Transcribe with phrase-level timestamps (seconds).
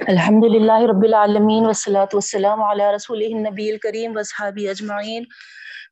[0.00, 5.24] الحمد للہ رب العالمین والصلاة والسلام علی رسول النبی الکریم وصحابی اجمعین۔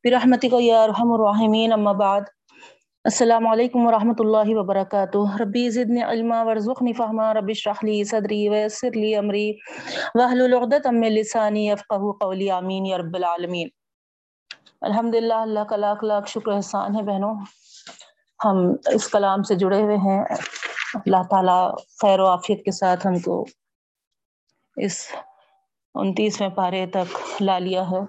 [0.04, 2.20] برحمتک یا ارحم الراحمین، اما بعد۔
[3.04, 8.90] السلام علیکم ورحمۃ اللہ وبرکاتہ۔ ربی زدنی علما ورزقنی فہما۔ رب اشرح لی صدری ویسر
[8.94, 9.52] لی امری۔
[10.14, 13.68] واحلل عقدۃ من لسانی یفقهوا قولی۔ آمین یا رب العالمین۔
[14.80, 17.34] الحمدللہ، اللہ کا لاکھ لاکھ شکر احسان ہے بہنوں۔
[18.44, 20.24] ہم اس کلام سے جڑے ہوئے ہیں۔
[20.94, 23.46] اللہ تعالیٰ خیر و عافیت کے ساتھ ہم کو
[24.84, 24.96] اس
[25.94, 27.08] انتیسویں پارے تک
[27.40, 28.00] لا لیا ہے۔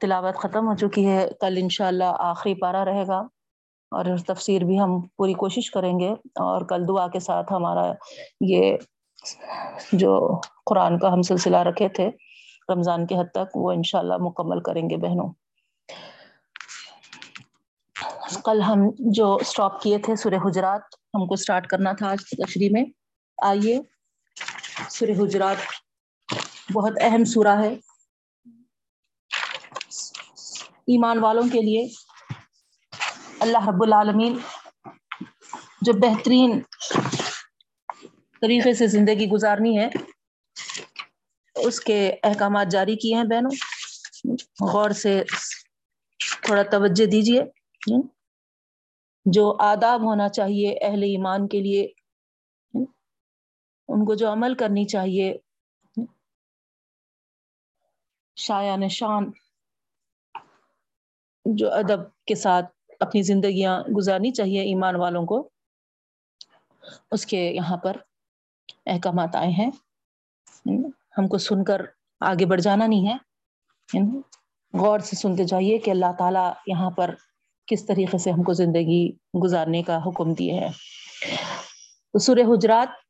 [0.00, 3.18] تلاوت ختم ہو چکی ہے۔ کل انشاءاللہ آخری پارا رہے گا
[3.92, 7.92] اور تفسیر بھی ہم پوری کوشش کریں گے اور کل دعا کے ساتھ ہمارا
[8.40, 8.76] یہ
[9.92, 10.12] جو
[10.66, 12.10] قرآن کا ہم سلسلہ رکھے تھے
[12.68, 15.28] رمضان کے حد تک وہ انشاءاللہ مکمل کریں گے بہنوں۔
[18.44, 20.80] کل ہم جو سٹاپ کیے تھے سورہ حجرات،
[21.14, 22.84] ہم کو سٹارٹ کرنا تھا آج تشریح میں۔
[23.38, 23.80] آئیے۔
[24.86, 25.56] سورہ حجرات
[26.72, 27.74] بہت اہم سورہ ہے۔
[30.86, 31.88] ایمان والوں کے لیے
[33.40, 34.38] اللہ رب العالمین
[35.80, 36.60] جو بہترین
[38.40, 39.88] طریقے سے زندگی گزارنی ہے،
[41.54, 43.50] اس کے احکامات جاری کیے ہیں بہنوں۔
[44.72, 45.22] غور سے
[46.42, 47.42] تھوڑا توجہ دیجیے
[49.26, 51.86] جو آداب ہونا چاہیے اہل ایمان کے لیے
[53.88, 55.38] ان کو جو عمل کرنی چاہیے۔
[58.36, 59.30] شاع نشان
[61.44, 62.66] جو ادب کے ساتھ
[63.00, 65.48] اپنی زندگیاں گزارنی چاہیے ایمان والوں کو۔
[67.10, 67.96] اس کے یہاں پر
[68.86, 69.70] احکامات آئے ہیں۔
[71.18, 71.80] ہم کو سن کر
[72.20, 73.16] آگے بڑھ جانا نہیں ہے۔
[74.78, 77.14] غور سے سنتے جائیے کہ اللہ تعالیٰ یہاں پر
[77.66, 79.12] کس طریقے سے ہم کو زندگی
[79.44, 80.68] گزارنے کا حکم دیے ہے
[82.18, 83.07] سورہ حجرات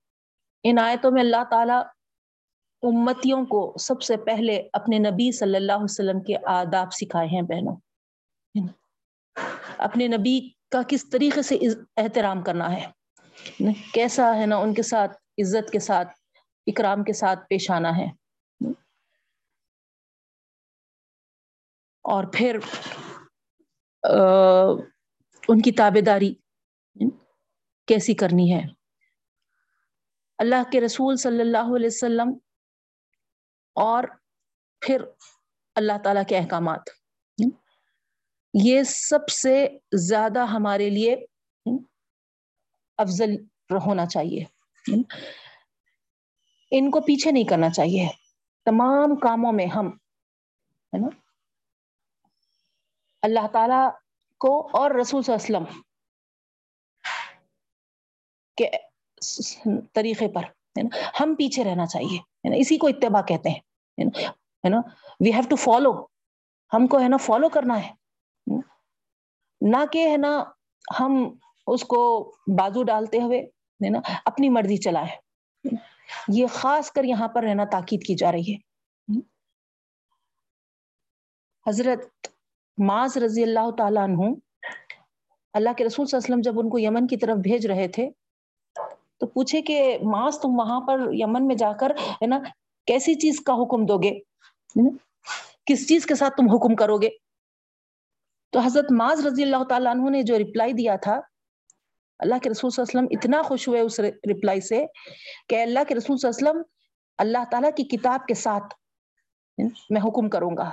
[0.62, 1.82] ان آیتوں میں اللہ تعالیٰ
[2.82, 7.42] امتیوں کو سب سے پہلے اپنے نبی صلی اللہ علیہ وسلم کے آداب سکھائے ہیں
[7.42, 7.76] بہنوں۔
[9.78, 11.58] اپنے نبی کا کس طریقے سے
[11.96, 12.86] احترام کرنا ہے؟
[13.92, 16.08] کیسا ہے نا ان کے ساتھ عزت کے ساتھ،
[16.66, 18.06] اکرام کے ساتھ پیش آنا ہے؟
[22.02, 22.58] اور پھر
[25.48, 26.34] ان کی تابے داری
[27.86, 28.77] کیسی کرنی ہے؟
[30.38, 32.38] اللہ کے رسول صلی اللہ علیہ وسلم
[33.74, 34.04] اور
[34.80, 35.04] پھر
[35.74, 36.80] اللہ تعالیٰ کے احکامات۔
[38.64, 39.68] یہ سب سے
[40.08, 41.16] زیادہ ہمارے لیے
[42.96, 43.30] افضل
[43.86, 44.44] ہونا چاہیے۔
[46.70, 48.08] ان کو پیچھے نہیں کرنا چاہیے۔
[48.64, 51.08] تمام کاموں میں ہم، ہے نا؟
[53.22, 53.90] اللہ تعالی
[54.38, 55.82] کو اور رسول صلی اللہ علیہ وسلم
[58.56, 58.87] کے
[59.94, 60.44] طریقے پر،
[60.78, 63.60] ہے نا؟ ہم پیچھے رہنا چاہیے، ہے نا؟ اسی کو اتباع کہتے ہیں،
[64.64, 64.80] ہے نا؟
[65.20, 65.92] وی ہیو ٹو فالو
[66.72, 68.56] ہم کو، ہے نا فالو کرنا ہے
[69.60, 70.32] نہ کہ، ہے نا،
[71.00, 71.22] ہم
[71.66, 72.00] اس کو
[72.58, 73.40] بازو ڈالتے ہوئے،
[73.80, 75.16] ہے نا، اپنی مرضی چلائے
[76.28, 79.16] یہ خاص کر یہاں پر رہنا تاکید کی جا رہی ہے
[81.66, 82.28] حضرت
[82.78, 84.32] معاذ رضی اللہ تعالیٰ عنہ،
[85.54, 87.88] اللہ کے رسول صلی اللہ علیہ وسلم جب ان کو یمن کی طرف بھیج رہے
[87.88, 88.08] تھے
[89.20, 91.90] تو پوچھے کہ معاذ تم وہاں پر یمن میں جا کر
[92.22, 92.38] ہے نا،
[92.86, 94.12] کیسی چیز کا حکم دو گے؟
[95.66, 97.08] کس چیز کے ساتھ تم حکم کرو گے؟
[98.52, 101.20] تو حضرت معاذ رضی اللہ تعالیٰ عنہ نے جو رپلائی دیا تھا،
[102.20, 104.84] اللہ کے رسول صلی اللہ علیہ وسلم اتنا خوش ہوئے اس رپلائی سے
[105.48, 106.62] کہ اللہ کے رسول صلی اللہ علیہ وسلم
[107.18, 108.74] اللہ تعالیٰ کی کتاب کے ساتھ
[109.90, 110.70] میں حکم کروں گا۔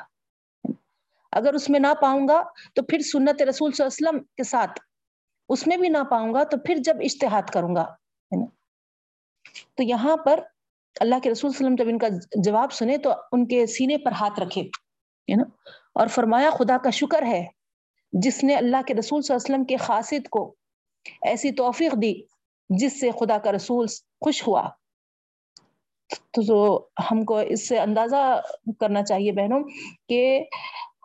[1.34, 2.42] اگر اس میں نہ پاؤں گا
[2.76, 4.80] تو پھر سنت رسول صلی اللہ علیہ وسلم کے ساتھ،
[5.50, 7.86] اس میں بھی نہ پاؤں گا تو پھر جب اشتہاد کروں گا۔
[9.76, 10.40] تو یہاں پر
[11.02, 13.66] اللہ کے رسول صلی اللہ علیہ وسلم جب ان کا جواب سنے تو ان کے
[13.66, 15.44] سینے پر ہاتھ رکھے ہے نا
[15.94, 17.46] اور فرمایا، خدا کا شکر ہے،
[18.14, 20.56] جس نے اللہ کے رسول صلی اللہ علیہ وسلم کے خاصد کو
[21.22, 22.14] ایسی توفیق دی
[22.70, 23.86] جس سے خدا کا رسول
[24.22, 24.70] خوش ہوا۔
[26.34, 28.42] تو ہم کو اس سے اندازہ
[28.80, 29.60] کرنا چاہیے بہنوں
[30.10, 30.44] کہ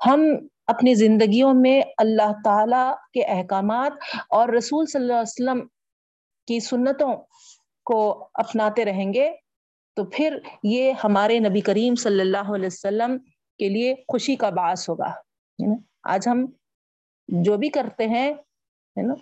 [0.07, 0.21] ہم
[0.67, 3.93] اپنی زندگیوں میں اللہ تعالی کے احکامات
[4.29, 5.67] اور رسول صلی اللہ علیہ وسلم
[6.47, 7.17] کی سنتوں
[7.91, 9.31] کو اپناتے رہیں گے،
[9.97, 13.17] تو پھر یہ ہمارے نبی کریم صلی اللہ علیہ وسلم
[13.61, 15.13] کے لیے خوشی کا باعث ہوگا
[16.13, 16.45] آج ہم
[17.29, 18.33] جو بھی کرتے ہیں،
[18.97, 19.15] ہے نا؟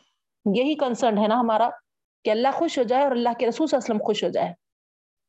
[0.45, 1.69] یہی کنسرن ہے نا ہمارا،
[2.25, 4.29] کہ اللہ خوش ہو جائے اور اللہ کے رسول صلی اللہ علیہ وسلم خوش ہو
[4.29, 4.53] جائے۔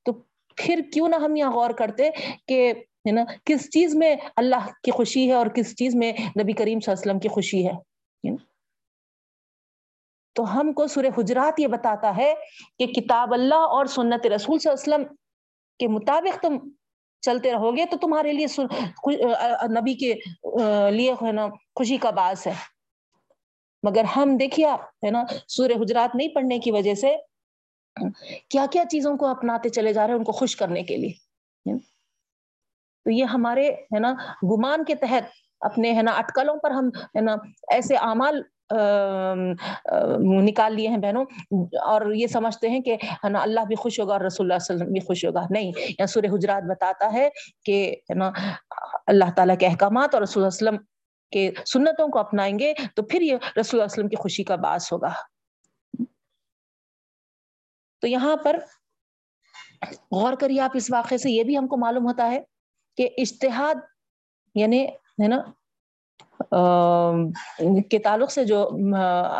[0.05, 0.13] تو
[0.57, 2.09] پھر کیوں نہ ہم یہاں غور کرتے
[2.47, 2.71] کہ،
[3.07, 6.79] ہے نا، کس چیز میں اللہ کی خوشی ہے اور کس چیز میں نبی کریم
[6.79, 7.73] صلی اللہ علیہ وسلم کی خوشی ہے
[10.39, 12.33] تو ہم کو سورہ حجرات یہ بتاتا ہے
[12.79, 15.15] کہ کتاب اللہ اور سنت رسول صلی اللہ علیہ وسلم
[15.79, 16.57] کے مطابق تم
[17.21, 18.45] چلتے رہو گے تو تمہارے لیے
[19.79, 20.13] نبی کے
[20.91, 22.53] لیے ہے نا خوشی کا باعث ہے۔
[23.83, 24.67] مگر ہم دیکھیے
[25.05, 27.15] ہے نا، سورہ حجرات نہیں پڑھنے کی وجہ سے
[28.49, 31.77] کیا کیا چیزوں کو اپناتے چلے جا رہے ہیں ان کو خوش کرنے کے لیے۔
[33.05, 34.13] تو یہ ہمارے، ہے نا،
[34.43, 35.23] گمان کے تحت
[35.61, 37.35] اپنے، ہے نا، اٹکلوں پر ہم، ہے نا،
[37.71, 38.41] ایسے اعمال
[40.19, 41.25] نکال لیے ہیں بہنوں۔
[41.85, 44.75] اور یہ سمجھتے ہیں کہ ہے نا، اللہ بھی خوش ہوگا اور رسول اللہ علیہ
[44.75, 47.29] وسلم بھی خوش ہوگا۔ نہیں یا سورہ حجرات بتاتا ہے
[47.65, 48.31] کہ ہے نا،
[49.07, 50.85] اللہ تعالیٰ کے احکامات اور رسول اللہ علیہ وسلم
[51.31, 54.55] کے سنتوں کو اپنائیں گے تو پھر یہ رسول اللہ علیہ وسلم کی خوشی کا
[54.55, 55.11] باعث ہوگا۔
[58.01, 58.59] تو یہاں پر
[60.11, 62.41] غور کریے آپ اس واقعے سے، یہ بھی ہم کو معلوم ہوتا ہے
[62.97, 63.75] کہ اشتہاد
[64.55, 65.41] یعنی ہے نا
[67.89, 68.69] کے تعلق سے جو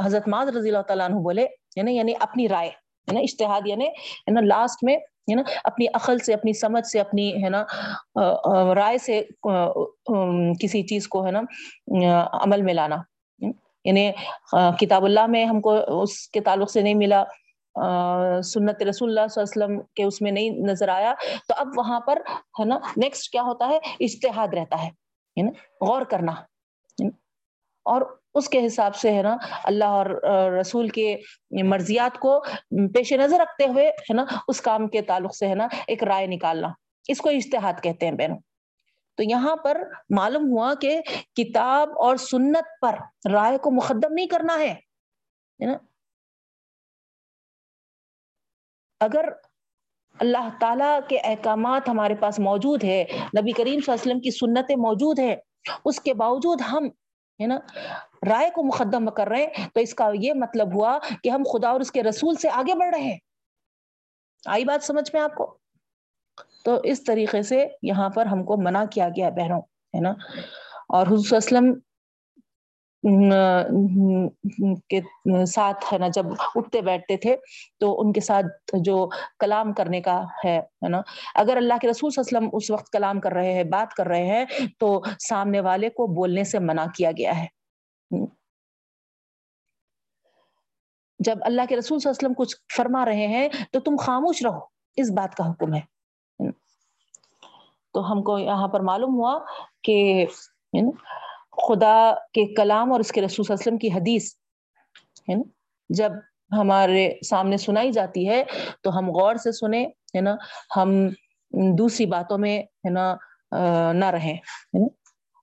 [0.04, 1.46] حضرت معاذ رضی اللہ تعالیٰ عنہ بولے
[1.76, 4.98] یعنی یعنی اپنی رائے ہے نا اشتہاد یعنی ہے نا لاسٹ میں
[5.30, 7.64] ہے نا اپنی عقل سے، اپنی سمجھ سے، اپنی، ہے نا
[8.76, 9.22] رائے سے
[10.62, 11.42] کسی چیز کو، ہے نا
[12.34, 12.98] عمل میں لانا۔
[13.86, 14.12] یعنی
[14.80, 17.24] کتاب اللہ میں ہم کو اس کے تعلق سے نہیں ملا
[18.44, 21.14] سنت رسول اللہ صلی اللہ علیہ وسلم کے اس میں نہیں نظر آیا،
[21.48, 22.22] تو اب وہاں پر،
[22.60, 24.90] ہے نا نیکسٹ کیا ہوتا ہے؟ اشتہاد رہتا ہے
[25.36, 25.52] یعنی
[25.86, 26.32] غور کرنا۔
[27.84, 28.02] اور
[28.34, 30.06] اس کے حساب سے ہے نا اللہ اور
[30.62, 31.18] رسول کے
[31.52, 32.40] مرضیات کو
[32.94, 36.28] پیش نظر رکھتے ہوئے ہے نا اس کام کے تعلق سے ہے نا ایک رائے
[36.28, 36.68] نکالنا۔
[37.08, 38.38] اس کو اشتہاد کہتے ہیں بہنوں۔
[39.16, 41.02] تو یہاں پر معلوم ہوا کہ
[41.36, 42.96] کتاب اور سنت پر
[43.32, 44.76] رائے کو مقدم نہیں کرنا ہے
[45.66, 45.78] نا؟
[49.00, 49.26] اگر
[50.20, 54.32] اللہ تعالیٰ کے احکامات ہمارے پاس موجود ہے، نبی کریم صلی اللہ علیہ وسلم کی
[54.32, 55.36] سنتیں موجود ہیں،
[55.86, 56.90] اس کے باوجود ہم
[57.42, 57.60] ہے نا؟
[58.30, 61.70] رائے کو مقدم کر رہے ہیں تو اس کا یہ مطلب ہوا کہ ہم خدا
[61.70, 63.18] اور اس کے رسول سے آگے بڑھ رہے ہیں۔
[64.46, 65.58] آئی بات سمجھ میں آپ کو؟
[66.64, 70.10] تو اس طریقے سے یہاں پر ہم کو منع کیا گیا بہنوں، ہے نا؟
[70.88, 71.80] اور حضور وسلم
[74.90, 75.00] کے
[75.46, 76.26] ساتھ ہے نا، جب
[76.56, 77.36] اٹھتے بیٹھتے تھے
[77.80, 79.10] تو ان کے ساتھ جو
[79.40, 80.60] کلام کرنے کا ہے
[80.90, 81.02] نا۔
[81.36, 83.94] اگر اللہ کے رسول صلی اللہ علیہ وسلم اس وقت کلام کر رہے ہیں، بات
[83.94, 84.46] کر رہے ہیں،
[84.80, 87.48] تو سامنے والے کو بولنے سے منع کیا گیا ہے۔
[91.20, 94.46] جب اللہ کے رسول صلی اللہ علیہ وسلم کچھ فرما رہے ہیں، تو تم خاموش
[94.46, 94.60] رہو،
[94.96, 95.82] اس بات کا حکم ہے۔
[97.94, 99.40] تو ہم کو یہاں پر معلوم ہوا
[99.84, 100.26] کہ
[101.68, 104.34] خدا کے کلام اور اس کے رسول صلی اللہ علیہ وسلم کی حدیث،
[105.30, 105.44] ہے نا؟
[105.90, 106.12] جب
[106.52, 108.44] ہمارے سامنے سنائی جاتی ہے
[108.84, 110.36] تو ہم غور سے سنیں، ہے نا؟
[110.76, 110.94] ہم
[111.78, 113.14] دوسری باتوں میں، ہے نا
[113.94, 114.38] نہ رہیں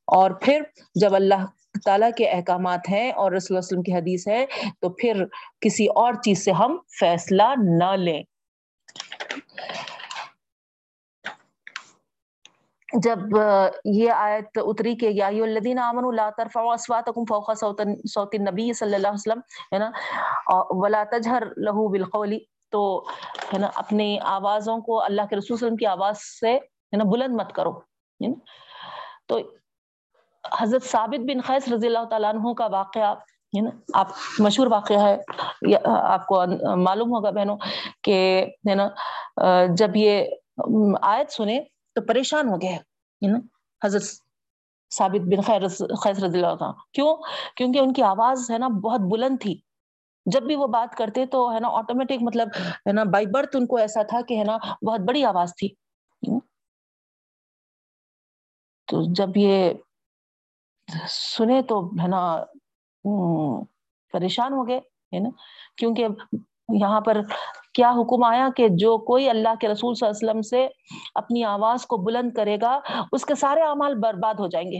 [0.08, 0.62] اور پھر
[0.94, 1.44] جب اللہ
[1.84, 4.44] تعالیٰ کے احکامات ہیں اور رسول اللہ علیہ وسلم کی حدیث ہے
[4.80, 5.24] تو پھر
[5.60, 7.48] کسی اور چیز سے ہم فیصلہ
[7.78, 8.22] نہ لیں۔
[12.88, 13.18] جب
[13.84, 17.80] یہ آیت اتری کہ یا الذین آمنوا لا ترفعوا اصواتکم فوق صوت
[18.10, 19.40] صوت النبی صلی اللہ علیہ وسلم،
[19.72, 19.90] ہے نا؟
[20.82, 22.36] ولا تجهر له بالقول،
[22.72, 22.82] تو،
[23.52, 26.54] ہے نا، اپنی آوازوں کو اللہ کے رسول صلی اللہ علیہ وسلم کی آواز سے،
[26.54, 27.76] ہے نا، بلند مت کرو،
[28.20, 28.38] ہے نا؟
[29.28, 29.38] تو
[30.44, 33.14] حضرت ثابت بن خیس رضی اللہ تعالیٰ عنہ کا واقعہ،
[33.52, 34.08] ہے نا، آپ،
[34.46, 35.16] مشہور واقعہ ہے
[35.92, 36.44] آپ کو
[36.88, 37.56] معلوم ہوگا بہنوں
[38.04, 38.18] کہ،
[38.68, 38.88] ہے نا
[39.78, 40.14] جب یہ
[41.14, 41.58] آیت سنے
[41.96, 42.78] تو پریشان ہو گئے
[43.84, 44.02] حضرت
[44.94, 45.68] ثابت بن خیر
[46.02, 47.16] خیز رضی اللہ عنہ۔ کیوں؟
[47.56, 49.60] کیونکہ ان کی آواز ہے نا بہت بلند تھی۔
[50.26, 53.66] جب بھی وہ بات کرتے تو ہے نا آٹومیٹک مطلب ہے نا بائی برتھ ان
[53.66, 55.68] کو ایسا تھا کہ ہے نا بہت بڑی آواز تھی۔
[56.28, 56.40] hmm.
[58.86, 59.72] تو جب یہ
[61.08, 62.36] سنے تو ہے نا
[63.08, 63.64] hmm،
[64.12, 64.78] پریشان ہو گئے،
[65.12, 65.28] ہے نا۔
[65.76, 66.06] کیونکہ
[66.74, 67.16] یہاں پر
[67.74, 70.68] کیا حکم آیا کہ جو کوئی اللہ کے رسول صلی اللہ علیہ وسلم سے
[71.14, 72.80] اپنی آواز کو بلند کرے گا،
[73.12, 74.78] اس کے سارے اعمال برباد ہو جائیں گے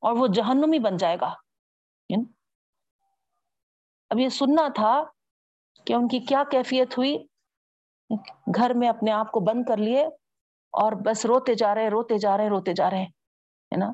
[0.00, 1.34] اور وہ جہنمی بن جائے گا۔
[4.10, 5.04] اب یہ سننا تھا
[5.84, 7.18] کہ ان کی کیا کیفیت ہوئی۔
[8.54, 10.04] گھر میں اپنے آپ کو بند کر لیے
[10.72, 13.92] اور بس روتے جا رہے، روتے جا رہے، روتے جا رہے، ہے نا؟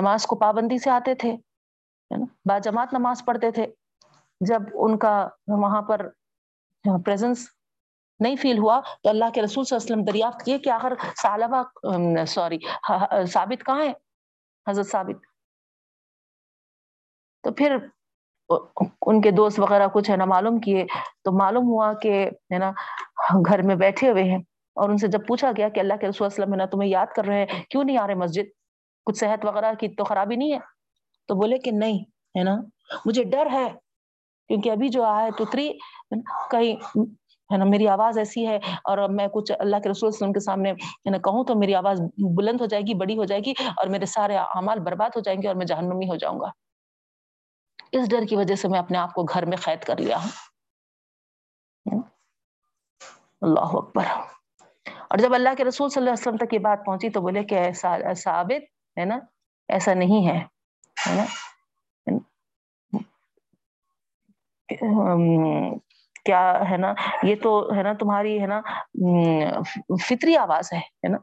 [0.00, 1.36] نماز کو پابندی سے آتے تھے
[2.44, 3.66] با جماعت نماز پڑھتے تھے۔
[4.40, 6.08] جب ان کا وہاں پر
[7.04, 7.48] پریزنس
[8.20, 10.92] نہیں فیل ہوا تو اللہ کے رسول صلی اللہ علیہ وسلم دریافت کیے کہ آخر
[11.16, 11.62] سالبہ
[12.24, 12.58] سوری
[13.26, 13.92] ثابت کہاں ہے؟
[14.70, 15.16] حضرت ثابت۔
[17.42, 17.76] تو پھر
[19.06, 20.86] ان کے دوست وغیرہ کچھ ہے نا معلوم کیے۔
[21.24, 22.72] تو معلوم ہوا کہ ہے نا
[23.48, 24.38] گھر میں بیٹھے ہوئے ہیں
[24.74, 27.06] اور ان سے جب پوچھا گیا کہ اللہ کے رسول وسلم ہے نا، تمہیں یاد
[27.16, 28.42] کر رہے ہیں؟ کیوں نہیں آ رہے مسجد؟
[29.04, 30.58] کچھ صحت وغیرہ کی تو خرابی نہیں ہے؟
[31.28, 31.98] تو بولے کہ نہیں،
[32.38, 32.56] ہے نا؟
[33.06, 33.87] مجھے ڈر ہے۔
[34.48, 35.44] کیونکہ ابھی جو آئے تو
[36.50, 36.76] کہیں
[37.52, 40.72] ہے نا، میری آواز ایسی ہے اور میں کچھ اللہ کے رسول وسلم کے سامنے
[41.04, 42.00] کہوں تو میری آواز
[42.36, 45.42] بلند ہو جائے گی، بڑی ہو جائے گی اور میرے سارے اعمال برباد ہو جائیں
[45.42, 46.48] گے اور میں جہنمی ہو جاؤں گا۔
[47.92, 50.28] اس ڈر کی وجہ سے میں اپنے آپ کو گھر میں قید کر لیا ہوں۔
[53.40, 54.04] اللہ اکبر۔
[55.08, 57.44] اور جب اللہ کے رسول صلی اللہ علیہ وسلم تک یہ بات پہنچی تو بولے
[57.44, 58.62] کہ ایسا ثابت
[58.98, 59.18] ہے نا؟
[59.68, 60.44] ایسا نہیں ہے
[61.14, 61.24] نا؟
[64.68, 68.60] کیا ہے نا، یہ تو ہے نا تمہاری ہے نا
[70.08, 71.18] فطری آواز ہے نا،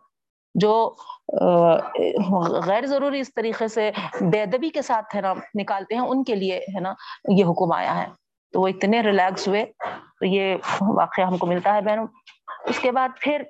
[0.56, 0.74] جو
[2.66, 3.90] غیر ضروری اس طریقے سے
[4.22, 6.94] بے ادبی کے ساتھ ہے نا نکالتے ہیں، ان کے لیے ہے نا
[7.30, 8.06] یہ حکم آیا ہے۔
[8.54, 9.66] تو وہ اتنے ریلیکس ہوئے،
[10.20, 10.56] تو یہ
[10.96, 12.08] واقعہ ہم کو ملتا ہے بہنوں۔
[12.70, 13.42] اس کے بعد پھر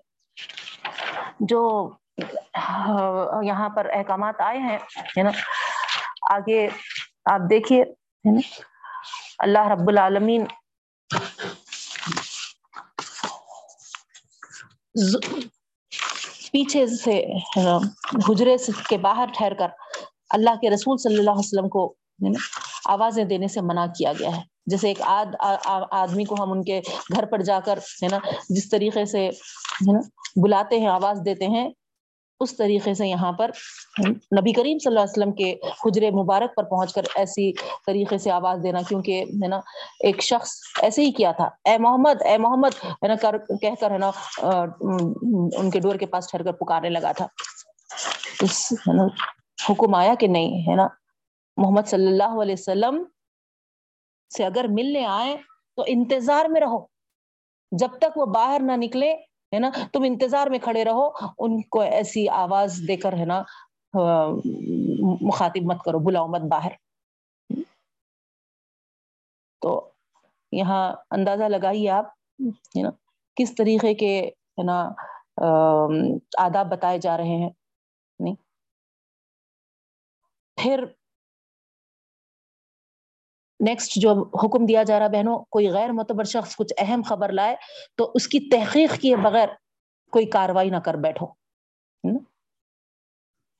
[1.39, 1.89] جو
[3.43, 4.77] یہاں پر احکامات آئے ہیں،
[5.17, 5.31] ہے نا،
[6.33, 6.67] آگے
[7.25, 7.83] آپ دیکھیے
[9.39, 10.45] اللہ رب العالمین
[16.51, 17.19] پیچھے سے،
[18.27, 18.55] حجرے
[18.89, 19.69] کے باہر ٹھہر کر
[20.35, 21.93] اللہ کے رسول صلی اللہ علیہ وسلم کو
[22.89, 25.35] آوازیں دینے سے منع کیا گیا ہے۔ جیسے ایک آد
[25.91, 26.79] آدمی کو ہم ان کے
[27.15, 29.99] گھر پر جا کر، ہے نا، جس طریقے سے، ہے نا،
[30.43, 31.69] بلاتے ہیں، آواز دیتے ہیں
[32.39, 33.51] اس طریقے سے یہاں پر
[34.39, 35.51] نبی کریم صلی اللہ علیہ وسلم کے
[35.83, 37.51] حجر مبارک پر پہنچ کر ایسی
[37.85, 39.59] طریقے سے آواز دینا، کیونکہ ہے نا،
[39.99, 40.51] ایک شخص
[40.81, 44.11] ایسے ہی کیا تھا۔ اے محمد اے محمد، ہے نا، کر، کہہ کر، ہے نا
[45.59, 47.27] ان کے ڈور کے پاس ٹھہر کر پکارنے لگا تھا۔
[48.41, 48.73] اس
[49.69, 50.87] حکم آیا کہ نہیں، ہے نا،
[51.57, 53.03] محمد صلی اللہ علیہ وسلم
[54.31, 55.35] سے اگر ملنے آئے
[55.77, 56.85] تو انتظار میں رہو۔
[57.71, 59.13] جب تک وہ باہر نہ نکلے
[59.55, 61.09] ہے نا؟ تم انتظار میں کھڑے رہو،
[61.39, 63.43] ان کو ایسی آواز دے کر ہے نا
[65.21, 66.71] مخاطب مت کرو، بلاؤ مت باہر۔
[69.61, 69.89] تو
[70.51, 72.05] یہاں اندازہ لگائیے آپ،
[72.45, 72.89] ہے نا؟
[73.35, 74.89] کس طریقے کے ہے نا
[76.37, 77.49] آداب بتائے جا رہے ہیں؟
[78.19, 78.35] نہیں؟
[80.55, 80.85] پھر
[83.65, 84.11] نیکسٹ جو
[84.43, 87.55] حکم دیا جا رہا بہنوں، کوئی غیر معتبر شخص کچھ اہم خبر لائے
[87.97, 89.49] تو اس کی تحقیق کیے بغیر
[90.13, 91.25] کوئی کاروائی نہ کر بیٹھو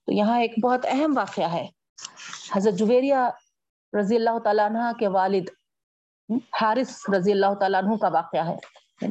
[0.07, 1.65] تو یہاں ایک بہت اہم واقعہ ہے۔
[2.55, 3.29] حضرت جویریہ
[3.93, 5.49] رضی اللہ تعالیٰ عنہ کے والد
[6.61, 9.07] حارث رضی اللہ تعالیٰ عنہ کا واقعہ ہے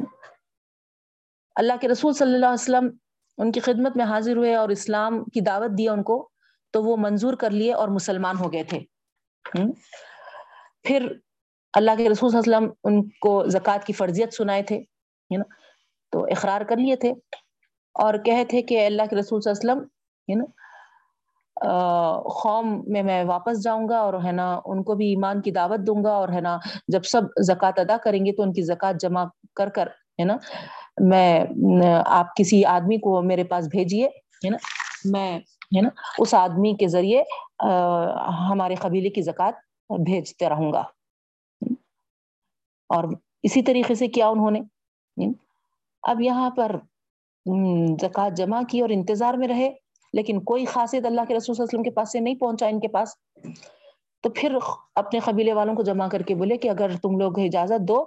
[1.55, 2.89] اللہ کے رسول صلی اللہ علیہ وسلم
[3.37, 6.17] ان کی خدمت میں حاضر ہوئے اور اسلام کی دعوت دیا ان کو،
[6.73, 8.79] تو وہ منظور کر لیے اور مسلمان ہو گئے تھے
[10.85, 11.07] پھر
[11.73, 15.37] اللہ کے رسول صلی اللہ علیہ وسلم ان کو زکوٰۃ کی فرضیت سنائے تھے ہے
[15.37, 15.43] نا
[16.13, 17.11] تو اقرار کر لیے تھے۔
[17.95, 19.87] اور کہے تھے کہ اللہ کے رسول صلی اللہ علیہ وسلم
[20.27, 20.45] ہے نا
[22.41, 25.85] قوم میں میں واپس جاؤں گا اور ہے نا ان کو بھی ایمان کی دعوت
[25.87, 28.99] دوں گا اور ہے نا جب سب زکوٰۃ ادا کریں گے تو ان کی زکوٰۃ
[29.01, 29.23] جمع
[29.55, 29.87] کر کر
[30.19, 30.37] ہے نا
[31.01, 31.45] میں،
[32.07, 34.05] آپ کسی آدمی کو میرے پاس بھیجیے
[34.45, 34.57] ہے نا
[35.11, 35.29] میں
[35.75, 35.89] ہے نا
[36.19, 37.23] اس آدمی کے ذریعے
[38.49, 40.83] ہمارے قبیلے کی زکوٰۃ بھیجتے رہوں گا۔
[42.89, 43.03] اور
[43.43, 44.61] اسی طریقے سے کیا انہوں نے؟
[46.03, 46.75] اب یہاں پر
[48.01, 49.69] زکوٰۃ جمع کی اور انتظار میں رہے،
[50.13, 52.67] لیکن کوئی خاصیت اللہ کے رسول صلی اللہ علیہ وسلم کے پاس سے نہیں پہنچا
[52.67, 53.09] ان کے پاس۔
[54.25, 54.55] تو پھر
[54.95, 57.97] اپنے قبیلے والوں کو جمع کر کے بولے کہ اگر تم لوگ اجازت دو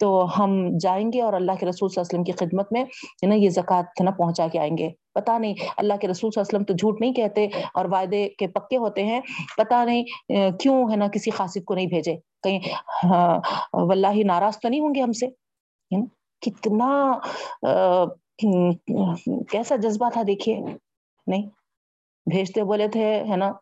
[0.00, 0.52] تو ہم
[0.82, 2.84] جائیں گے اور اللہ کے رسول صلی اللہ علیہ وسلم کی خدمت میں
[3.28, 6.48] نا یہ زکوٰۃ نا پہنچا کے آئیں گے۔ پتا نہیں، اللہ کے رسول صلی اللہ
[6.48, 9.20] علیہ وسلم تو جھوٹ نہیں کہتے اور وعدے کے پکے ہوتے ہیں۔
[9.56, 12.58] پتا نہیں کیوں ہے نا کسی خاصیت کو نہیں بھیجے؟ کہیں
[13.04, 13.38] ہاں،
[13.72, 15.26] واللہ ناراض تو نہیں ہوں گے ہم سے؟
[16.42, 17.18] کتنا
[19.50, 20.60] کیسا جذبہ تھا دیکھیے،
[21.26, 21.46] نہیں؟
[22.26, 23.52] بھیجتے بولے تھے، ہے نا؟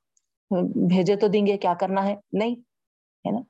[0.61, 2.55] بھیجے تو دیں گے، کیا کرنا ہے؟ نہیں،
[3.27, 3.41] ہے نا؟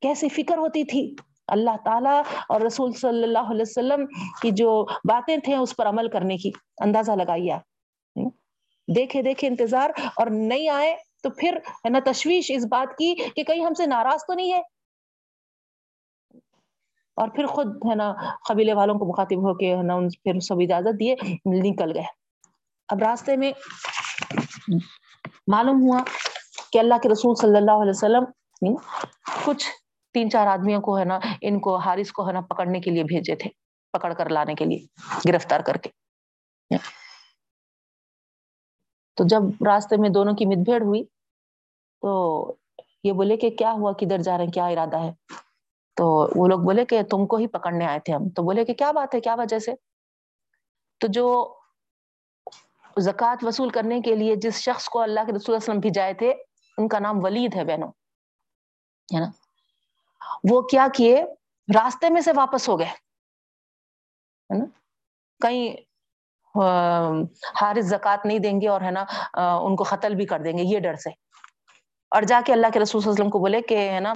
[0.00, 1.14] کیسی فکر ہوتی تھی؟
[1.48, 4.06] اللہ تعالیٰ اور رسول صلی اللہ علیہ وسلم
[4.42, 7.60] کی جو باتیں تھے اس پر عمل کرنے کی اندازہ لگائیے آپ
[8.96, 13.42] دیکھے دیکھے، انتظار اور نہیں آئے تو پھر، ہے نا، تشویش اس بات کی کہ
[13.42, 14.60] کہیں ہم سے ناراض تو نہیں ہے۔
[17.16, 18.14] اور پھر خود، ہے نا،
[18.48, 21.14] قبیلے والوں کو مخاطب ہو کے، ہے نا پھر سب اجازت دیے،
[21.46, 22.04] نکل گئے۔
[22.88, 23.52] اب راستے میں
[25.46, 25.98] معلوم ہوا
[26.74, 28.24] کہ اللہ کے رسول صلی اللہ علیہ وسلم
[29.44, 29.66] کچھ
[30.14, 33.04] تین چار آدمیوں کو ہے نا، ان کو حارث کو ہے نا پکڑنے کے لیے
[33.04, 33.50] بھیجے تھے،
[33.94, 34.78] پکڑ کر لانے کے لیے،
[35.28, 35.90] گرفتار کر کے۔
[39.16, 41.02] تو جب راستے میں دونوں کی مد بھیڑ ہوئی،
[42.02, 42.10] تو
[43.04, 45.12] یہ بولے کہ کیا ہوا، کدھر جا رہے ہیں، کیا ارادہ ہے؟
[45.96, 48.74] تو وہ لوگ بولے کہ تم کو ہی پکڑنے آئے تھے ہم۔ تو بولے کہ
[48.74, 49.74] کیا بات ہے، کیا وجہ سے؟
[51.00, 51.26] تو جو
[52.98, 56.34] زکوٰۃ وصول کرنے کے لیے جس شخص کو اللہ کے رسول وسلم بھیجائے تھے
[56.78, 57.88] ان کا نام ولید ہے بہنوں،
[59.14, 59.30] ہے نا؟
[60.50, 61.24] وہ کیا کیے؟
[61.68, 62.88] راستے میں سے واپس ہو گئے
[64.50, 64.64] نا؟
[65.42, 65.74] کہیں
[67.60, 69.04] حارث زکات نہیں دیں گے اور، ہے نا
[69.56, 71.10] ان کو قتل بھی کر دیں گے، یہ ڈر سے۔
[72.10, 74.12] اور جا کے اللہ کے رسول صلی اللہ علیہ وسلم کو بولے کہ، ہے نا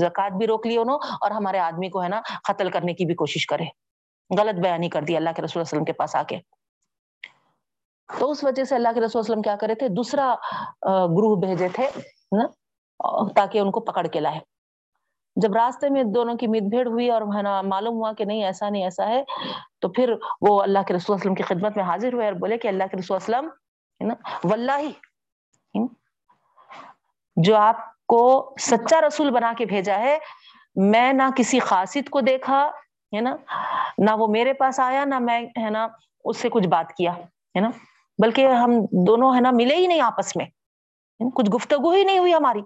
[0.00, 3.14] زکات بھی روک لی انہوں اور ہمارے آدمی کو، ہے نا، قتل کرنے کی بھی
[3.14, 3.64] کوشش کرے۔
[4.38, 6.40] غلط بیانی کر دی اللہ کے رسول وسلم کے پاس آ کے۔
[8.08, 10.34] تو اس وجہ سے اللہ کے رسول وسلم کیا کرے تھے؟ دوسرا
[10.86, 11.88] گروہ بھیجے تھے،
[12.36, 12.46] نا؟
[13.36, 14.40] تاکہ ان کو پکڑ کے لائے۔
[15.36, 17.22] جب راستے میں دونوں کی مید بھیڑ ہوئی اور
[17.62, 19.22] معلوم ہوا کہ نہیں، ایسا نہیں، ایسا ہے،
[19.80, 20.12] تو پھر
[20.48, 22.96] وہ اللہ کے رسول وسلم کی خدمت میں حاضر ہوئے اور بولے کہ اللہ کے
[22.96, 23.48] رسول وسلم،
[24.00, 24.88] ہے نا؟ واللہ
[27.36, 30.16] جو آپ کو سچا رسول بنا کے بھیجا ہے،
[30.76, 32.64] میں نہ کسی خاصد کو دیکھا،
[33.12, 33.36] ہے نا؟
[33.98, 35.86] نہ وہ میرے پاس آیا، نہ میں، ہے نا،
[36.24, 37.70] اس سے کچھ بات کیا، ہے نا؟
[38.18, 38.70] بلکہ ہم
[39.06, 40.46] دونوں ہے نا ملے ہی نہیں آپس میں۔
[41.34, 42.60] کچھ گفتگو ہی نہیں ہوئی ہماری۔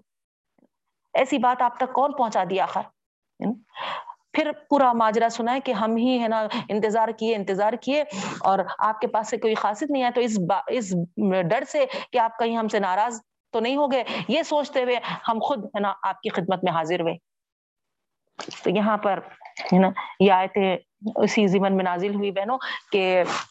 [1.14, 2.80] ایسی بات آپ تک کون پہنچا دیا آخر؟
[4.32, 8.02] پھر پورا ماجرا سنا ہے کہ ہم ہی ہے نا انتظار کیے انتظار کیے
[8.40, 10.94] اور آپ کے پاس سے کوئی خاصت نہیں آیا تو اس اس
[11.50, 13.20] ڈر سے کہ آپ کہیں ہم سے ناراض
[13.52, 14.96] تو نہیں ہو گئے؟ یہ سوچتے ہوئے
[15.28, 17.14] ہم خود ہے نا آپ کی خدمت میں حاضر ہوئے۔
[18.62, 19.18] تو یہاں پر
[19.72, 20.76] ہے نا یہ آیتیں
[21.16, 22.58] اسی زمن میں نازل ہوئی بہنوں
[22.92, 23.02] کہ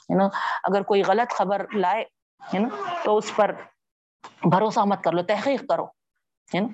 [0.09, 0.27] ہے نا
[0.63, 2.03] اگر کوئی غلط خبر لائے
[2.41, 2.69] ہے نا
[3.03, 3.51] تو اس پر
[4.43, 5.85] بھروسہ مت کر لو، تحقیق کرو
[6.51, 6.67] ہے نا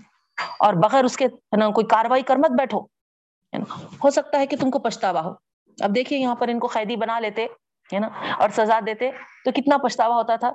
[0.60, 4.40] اور بغیر اس کے ہے نا کوئی کاروائی کر مت بیٹھو ہے نا ہو سکتا
[4.40, 5.34] ہے کہ تم کو پچھتاوا ہو۔
[5.78, 7.46] اب دیکھیے یہاں پر ان کو قیدی بنا لیتے
[7.90, 8.08] ہے نا
[8.40, 9.10] اور سزا دیتے،
[9.46, 10.52] تو کتنا پچھتاوا ہوتا تھا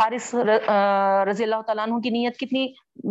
[0.00, 0.34] حارث
[1.28, 2.66] رضی اللہ تعالیٰ عنہ کی نیت کتنی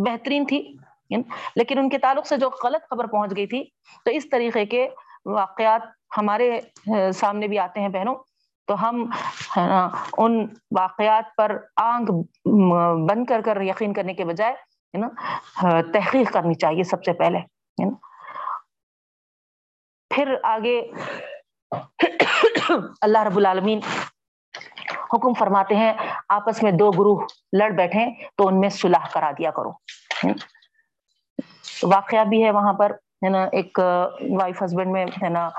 [0.06, 0.62] بہترین تھی۔
[1.10, 1.24] یعنی،
[1.56, 3.64] لیکن ان کے تعلق سے جو غلط خبر پہنچ گئی تھی،
[4.06, 4.88] تو اس طریقے کے
[5.26, 5.82] واقعات
[6.18, 6.60] ہمارے
[7.16, 8.16] سامنے بھی آتے ہیں بہنوں۔
[8.68, 9.10] تو ہم
[10.18, 10.46] ان
[10.78, 12.12] واقعات پر آنکھ
[13.10, 14.54] بند کر کر یقین کرنے کے بجائے
[14.94, 17.38] یعنی، ہے نا تحقیق کرنی چاہیے سب سے پہلے
[17.78, 17.92] یعنی۔
[20.12, 20.80] پھر آگے
[23.02, 23.80] اللہ رب العالمین
[25.14, 25.94] حکم فرماتے ہیں،
[26.30, 27.26] آپس میں دو گروہ
[27.60, 28.06] لڑ بیٹھے
[28.38, 29.72] تو ان میں صلح کرا دیا کرو
[31.84, 32.92] واقعہ بھی ہے وہاں پر،
[33.26, 33.80] ہے نا، ایک
[34.40, 35.50] وائف ہسبینڈ میں، ہے نا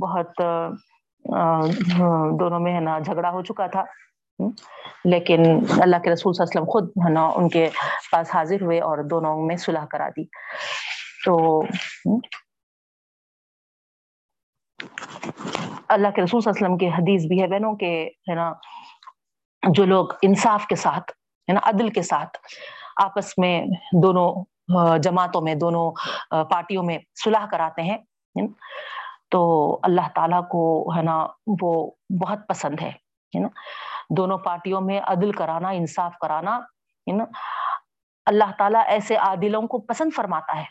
[0.00, 0.40] بہت
[2.40, 3.84] دونوں میں، ہے نا، جھگڑا ہو چکا تھا۔
[5.04, 5.42] لیکن
[5.82, 7.68] اللہ کے رسول صلی اللہ علیہ وسلم خود، ہے نا، ان کے
[8.12, 10.24] پاس حاضر ہوئے اور دونوں میں صلح کرا دی۔
[11.24, 11.62] تو
[15.88, 18.52] اللہ کے رسول صلی اللہ علیہ وسلم کی حدیث بھی ہے، بہنوں کے، ہے نا،
[19.68, 21.10] جو لوگ انصاف کے ساتھ،
[21.48, 22.38] ہے نا، عدل کے ساتھ
[23.04, 23.64] آپس میں
[24.02, 24.32] دونوں
[25.02, 25.92] جماعتوں میں، دونوں
[26.44, 27.98] پارٹیوں میں صلح کراتے ہیں۔
[29.30, 31.26] تو اللہ تعالیٰ کو، ہے نا،
[31.62, 31.90] وہ
[32.22, 32.92] بہت پسند ہے۔
[33.34, 33.48] نا
[34.16, 36.60] دونوں پارٹیوں میں عدل کرانا، انصاف کرانا
[37.06, 37.24] نا
[38.26, 40.64] اللہ تعالیٰ ایسے عادلوں کو پسند فرماتا ہے۔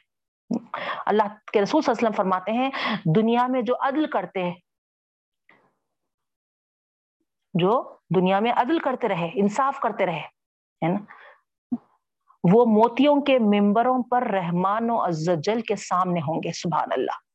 [1.06, 2.70] اللہ کے رسول صلی اللہ علیہ وسلم فرماتے ہیں،
[3.16, 4.54] دنیا میں جو عدل کرتے ہیں
[7.54, 10.20] جو دنیا میں عدل کرتے رہے، انصاف کرتے رہے،
[10.86, 11.00] ہے نا۔
[12.44, 17.30] وہ موتیوں کے ممبروں پر رحمان و عزجل کے سامنے ہوں گے، سبحان اللہ۔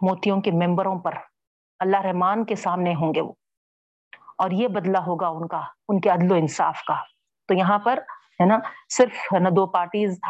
[0.00, 1.14] موتیوں کے ممبروں پر
[1.78, 3.32] اللہ رحمان کے سامنے ہوں گے وہ۔
[4.38, 6.94] اور یہ بدلہ ہوگا ان کا، ان کے عدل و انصاف کا۔
[7.48, 7.98] تو یہاں پر،
[8.40, 10.20] ہے نا، صرف، ہے نا، دو پارٹیز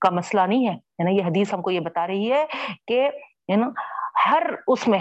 [0.00, 2.46] کا مسئلہ نہیں ہے۔ نا، یہ حدیث ہم کو یہ بتا رہی ہے
[2.86, 3.08] کہ،
[3.52, 3.66] ہے نا،
[4.30, 4.98] ہر اس میں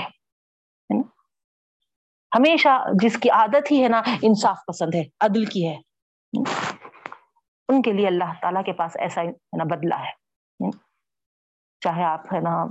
[2.36, 5.78] ہمیشہ جس کی عادت ہی، ہے نا، انصاف پسند ہے، عدل کی ہے۔
[7.72, 10.70] ان کے لیے اللہ تعالیٰ کے پاس ایسا ہے نا بدلا ہے۔
[11.82, 12.66] چاہے آپ ہے نا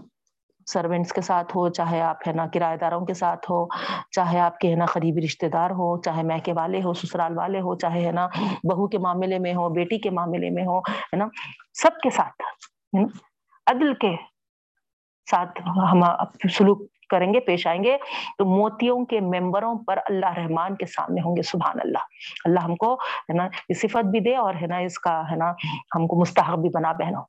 [0.66, 3.66] سروینٹس کے ساتھ ہو، چاہے آپ ہے نا کرایہ داروں کے ساتھ ہو،
[4.10, 7.60] چاہے آپ کے ہے نا قریبی رشتے دار ہو، چاہے میکے والے ہو، سسرال والے
[7.60, 8.26] ہو، چاہے ہے نا
[8.70, 11.26] بہو کے معاملے میں ہو، بیٹی کے معاملے میں ہو، ہے نا،
[11.82, 12.42] سب کے ساتھ
[13.66, 14.14] عدل کے
[15.30, 16.00] ساتھ ہم
[16.50, 17.96] سلوک کریں گے، پیش آئیں گے۔
[18.38, 21.98] تو موتیوں کے ممبروں پر اللہ رحمان کے سامنے ہوں گے، سبحان اللہ۔
[22.44, 25.50] اللہ ہم کو ہے نا صفت بھی دے اور ہے نا، اس کا ہے نا،
[25.94, 27.24] ہم کو مستحق بھی بنا بہنوں۔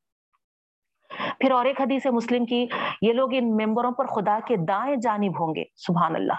[1.39, 2.67] پھر اور ایک حدیث مسلم کی،
[3.01, 6.33] یہ لوگ ان ممبروں پر خدا کے دائیں جانب ہوں گے، سبحان اللہ۔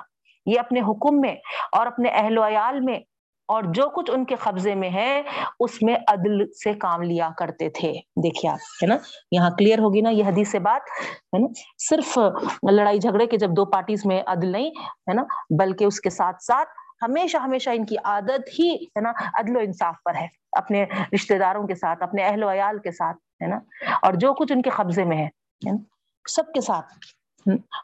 [0.46, 1.36] یہ اپنے حکم میں
[1.72, 3.00] اور اپنے اہل و عیال میں
[3.48, 5.22] اور جو کچھ ان کے قبضے میں ہے،
[5.60, 8.96] اس میں عدل سے کام لیا کرتے تھے۔ دیکھیے آپ، ہے نا؟
[9.30, 11.46] یہاں کلیئر ہوگی نا یہ حدیث سے بات، ہے نا؟
[11.78, 12.18] صرف
[12.72, 15.22] لڑائی جھگڑے کے جب دو پارٹیز میں عدل نہیں، ہے نا؟
[15.58, 16.68] بلکہ اس کے ساتھ ساتھ
[17.02, 21.38] ہمیشہ ہمیشہ ان کی عادت ہی، ہے نا، عدل و انصاف پر ہے۔ اپنے رشتے
[21.38, 23.58] داروں کے ساتھ، اپنے اہل و عیال کے ساتھ، ہے نا؟
[24.02, 25.28] اور جو کچھ ان کے قبضے میں ہے
[26.28, 26.86] سب کے ساتھ۔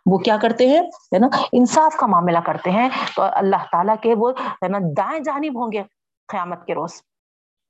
[0.07, 0.81] وہ کیا کرتے ہیں؟
[1.19, 5.65] نا، انصاف کا معاملہ کرتے ہیں۔ تو اللہ تعالیٰ کے وہ، ہے نا، دائیں جانب
[5.65, 5.83] ہوں گے
[6.29, 7.03] قیامت کے روز۔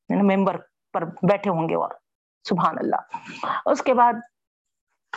[0.08, 0.56] ممبر
[0.92, 1.90] پر بیٹھے ہوں گے اور
[2.48, 2.96] سبحان اللہ۔
[3.66, 4.12] اس کے بعد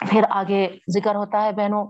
[0.09, 1.85] پھر آگے ذکر ہوتا ہے بہنوں۔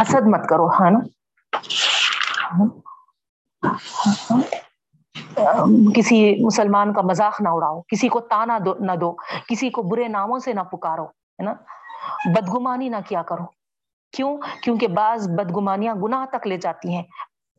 [0.00, 0.98] حسد مت کرو، ہے نا۔
[5.94, 9.14] کسی مسلمان کا مذاق نہ اڑاؤ، کسی کو تانا نہ دو،
[9.48, 11.54] کسی کو برے ناموں سے نہ پکارو، ہے نا؟
[12.34, 13.44] بدگمانی نہ کیا کرو۔
[14.12, 17.02] کیوں؟ کیونکہ بعض بدگمانیاں گناہ تک لے جاتی ہیں۔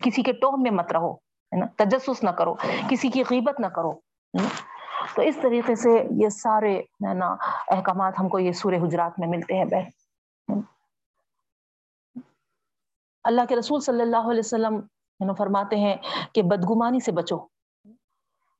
[0.03, 2.53] کسی کے ٹوہ میں مت رہو، ہے نا؟ تجسس نہ کرو،
[2.89, 3.93] کسی کی غیبت نہ کرو
[5.15, 6.81] تو اس طریقے سے یہ سارے
[7.13, 7.35] نا،
[7.67, 10.59] احکامات ہم کو یہ سورہ حجرات میں ملتے ہیں، بہن۔
[13.23, 14.79] اللہ کے رسول صلی اللہ علیہ وسلم
[15.37, 15.95] فرماتے ہیں
[16.33, 17.37] کہ بدگمانی سے بچو۔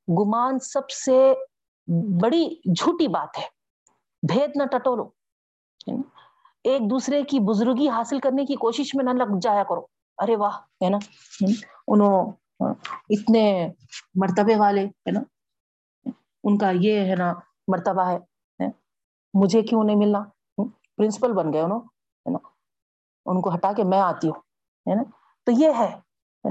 [0.09, 1.33] گمان سب سے
[2.21, 3.47] بڑی جھوٹی بات ہے۔
[4.27, 5.09] بھید نہ ٹٹولو۔
[6.63, 9.85] ایک دوسرے کی بزرگی حاصل کرنے کی کوشش میں نہ لگ جایا کرو۔
[10.17, 10.97] ارے واہ، ہے نا؟
[11.87, 12.31] انہوں،
[13.09, 13.71] اتنے
[14.15, 15.19] مرتبے والے، ہے نا؟
[16.43, 17.33] ان کا یہ ہے نا
[17.67, 18.17] مرتبہ ہے۔
[19.33, 20.19] مجھے کیوں نہیں ملنا؟
[20.97, 22.47] پرنسپل بن گئے انہوں، ہے نا؟
[23.25, 24.35] ان کو ہٹا کے میں آتی ہوں،
[24.89, 25.03] ہے نا؟
[25.43, 25.95] تو یہ ہے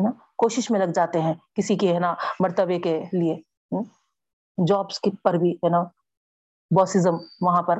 [0.02, 3.36] نا؟ کوشش میں لگ جاتے ہیں کسی کے ہے نا، مرتبے کے لیے۔
[4.68, 5.82] جابس پر بھی، ہے نا،
[6.70, 7.78] بوسزم وہاں پر۔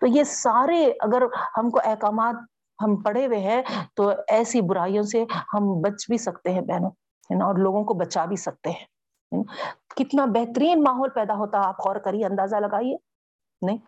[0.00, 1.22] تو یہ سارے اگر
[1.56, 2.34] ہم کو احکامات
[2.82, 3.62] ہم پڑھے ہوئے ہیں،
[3.94, 6.90] تو ایسی برائیوں سے ہم بچ بھی سکتے ہیں بہنوں،
[7.30, 9.42] ہے نا، اور لوگوں کو بچا بھی سکتے ہیں۔
[9.96, 12.96] کتنا بہترین ماحول پیدا ہوتا، آپ غور کریے، اندازہ لگائیے۔
[13.62, 13.78] نہیں،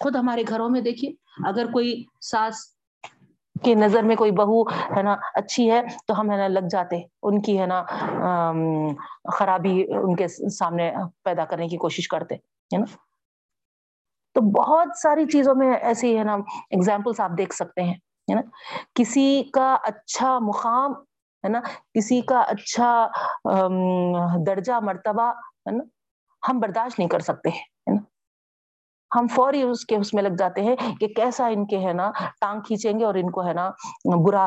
[0.00, 1.12] خود ہمارے گھروں میں دیکھیے،
[1.48, 2.79] اگر کوئی ساس
[3.64, 4.62] کی نظر میں کوئی بہو
[4.96, 7.82] ہے نا اچھی ہے تو ہم ہے نا لگ جاتے ان کی ہے نا
[9.32, 10.90] خرابی ان کے سامنے
[11.24, 12.84] پیدا کرنے کی کوشش کرتے، ہے نا؟
[14.36, 16.34] تو بہت ساری چیزوں میں ایسی ہے نا
[16.70, 17.94] اگزامپلس آپ دیکھ سکتے ہیں،
[18.28, 18.40] ہے نا؟
[18.94, 20.92] کسی کا اچھا مقام،
[21.44, 21.60] ہے نا؟
[21.94, 23.08] کسی کا اچھا
[24.46, 25.30] درجہ، مرتبہ،
[25.66, 25.84] ہے نا؟
[26.42, 28.00] ہم برداشت نہیں کر سکتے، ہے نا؟
[29.16, 32.10] ہم فوری اس کے اس میں لگ جاتے ہیں کہ کیسا ان کے ہے نا،
[32.40, 33.70] ٹانگ کھینچیں گے اور ان کو ہے نا
[34.24, 34.46] برا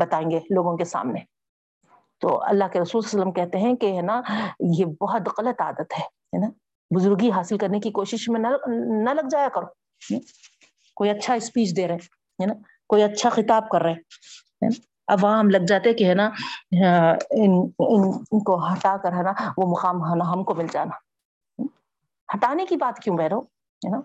[0.00, 1.20] بتائیں گے لوگوں کے سامنے۔
[2.20, 4.20] تو اللہ کے رسول صلی اللہ علیہ وسلم کہتے ہیں کہ ہے نا،
[4.78, 6.48] یہ بہت غلط عادت ہے نا۔
[6.90, 10.18] بزرگی حاصل کرنے کی کوشش میں نہ لگ جایا کرو
[10.96, 11.96] کوئی اچھا اسپیچ دے رہے،
[12.38, 12.54] ہے نا۔
[12.88, 14.68] کوئی اچھا خطاب کر رہے
[15.08, 16.26] اب وہاں ہم لگ جاتے کہ ہے نا
[17.40, 20.96] ان کو ہٹا کر ہے نا وہ مقام ہے نا ہم کو مل جانا۔
[22.28, 23.40] ہٹانے کی بات کیوں بہ رہو
[23.84, 24.00] ہے نا؟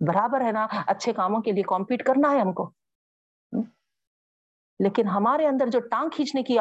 [0.00, 2.70] برابر ہے نا؟ اچھے کاموں کے لیے کمپیٹ کرنا ہے ہم کو۔
[4.78, 6.56] لیکن ہمارے اندر جو ٹانگ کھینچنے کی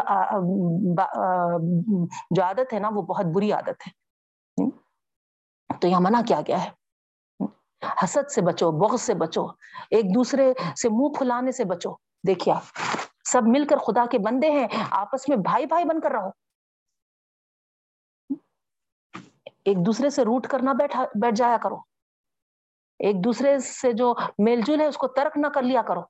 [2.32, 4.04] جو عادت ہے نا، وہ بہت بری عادت ہے۔
[5.82, 6.70] تو یہ منع کیا گیا ہے؟
[8.04, 9.48] حسد سے بچو، بغض سے بچو،
[9.90, 11.96] ایک دوسرے سے منہ پھلانے سے بچو۔
[12.28, 12.64] دیکھیے آپ،
[13.24, 16.30] سب مل کر خدا کے بندے ہیں، آپس میں بھائی بھائی بن کر رہو۔
[19.66, 21.93] ایک دوسرے سے روٹ کرنا بیٹھا، بیٹھ جایا کرو۔
[23.00, 26.02] ایک دوسرے سے جو میل جول ہے، اس کو ترک نہ کر لیا کرو۔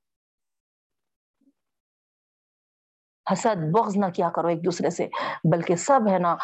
[3.31, 5.07] حسد، بغض نہ کیا کرو ایک دوسرے سے،
[5.51, 6.35] بلکہ سب ہے نا،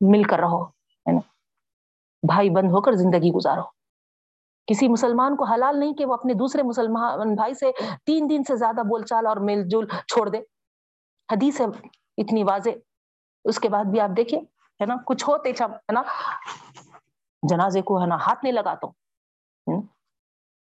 [0.00, 1.20] مل کر رہو، ہے نا؟
[2.22, 3.62] بھائی بند ہو کر زندگی گزارو۔
[4.66, 7.72] کسی مسلمان کو حلال نہیں کہ وہ اپنے دوسرے مسلمان بھائی سے
[8.06, 10.38] تین دن سے زیادہ بول چال اور میل جول چھوڑ دے۔
[11.32, 11.66] حدیث ہے،
[12.16, 12.70] اتنی واضح۔
[13.44, 14.40] اس کے بعد بھی آپ دیکھیں،
[14.80, 16.02] ہے نا؟ کچھ ہوتے ہے نا؟
[17.42, 18.92] جنازے کو، ہے نا، ہاتھ نہیں لگا تو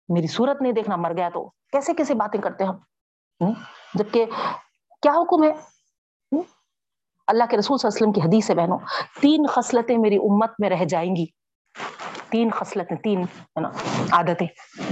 [0.08, 2.76] میری صورت نہیں دیکھنا، مر گیا تو۔ کیسے کیسے باتیں کرتے ہم؟
[3.94, 4.26] جبکہ
[5.02, 5.52] کیا حکم ہے؟
[7.26, 8.78] اللہ کے رسول صلی اللہ علیہ وسلم کی حدیث ہے بہنوں،
[9.20, 11.26] تین خصلتیں میری امت میں رہ جائیں گی۔
[12.30, 13.68] تین خصلتیں، تین، ہے نا،
[14.12, 14.46] عادتیں۔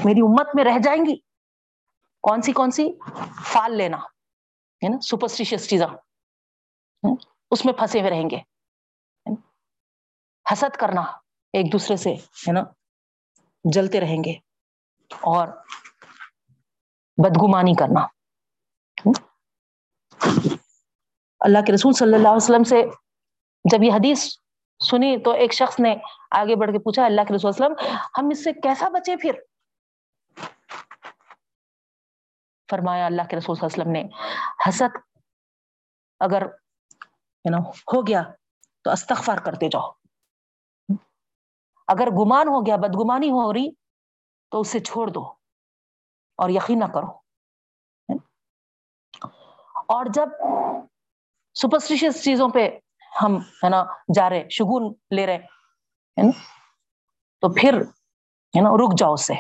[0.05, 1.17] میری امت میں رہ جائیں گی۔
[2.23, 2.89] کون سی کون سی؟
[3.45, 5.89] فال لینا، ہے نا سپرسٹیشیس چیزاں۔
[7.51, 8.39] اس میں پھنسے ہوئے رہیں گے۔
[10.53, 11.01] حسد کرنا
[11.53, 12.61] ایک دوسرے سے، ہے نا
[13.65, 14.33] جلتے رہیں گے
[15.21, 15.49] اور
[17.17, 18.07] بدگمانی کرنا۔
[21.41, 22.83] اللہ کے رسول صلی اللہ علیہ وسلم سے
[23.71, 24.37] جب یہ حدیث
[24.91, 25.97] سنی تو ایک شخص نے
[26.31, 27.75] آگے بڑھ کے پوچھا، اللہ کے رسول وسلم،
[28.19, 29.33] ہم اس سے کیسا بچے پھر؟
[32.71, 34.09] فرمایا، اللہ کے رسول صلی اللہ علیہ وسلم نے،
[34.69, 34.97] حسد
[36.21, 36.47] اگر
[37.93, 38.23] ہو گیا
[38.85, 39.91] تو استغفار کرتے جاؤ۔
[41.89, 43.71] اگر گمان ہو گیا، بدگمانی ہو رہی،
[44.51, 45.23] تو اسے چھوڑ دو
[46.39, 47.07] اور یقین نہ کرو
[49.87, 50.29] اور جب
[51.55, 52.69] سپرسٹیشیس چیزوں پہ
[53.23, 55.37] ہم، ہے نا، جا رہے، شگون لے رہے،
[56.17, 56.31] ہے نا؟
[57.41, 57.81] تو پھر،
[58.55, 59.35] ہے نا، رک جاؤ اس سے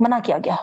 [0.00, 0.54] منع کیا گیا۔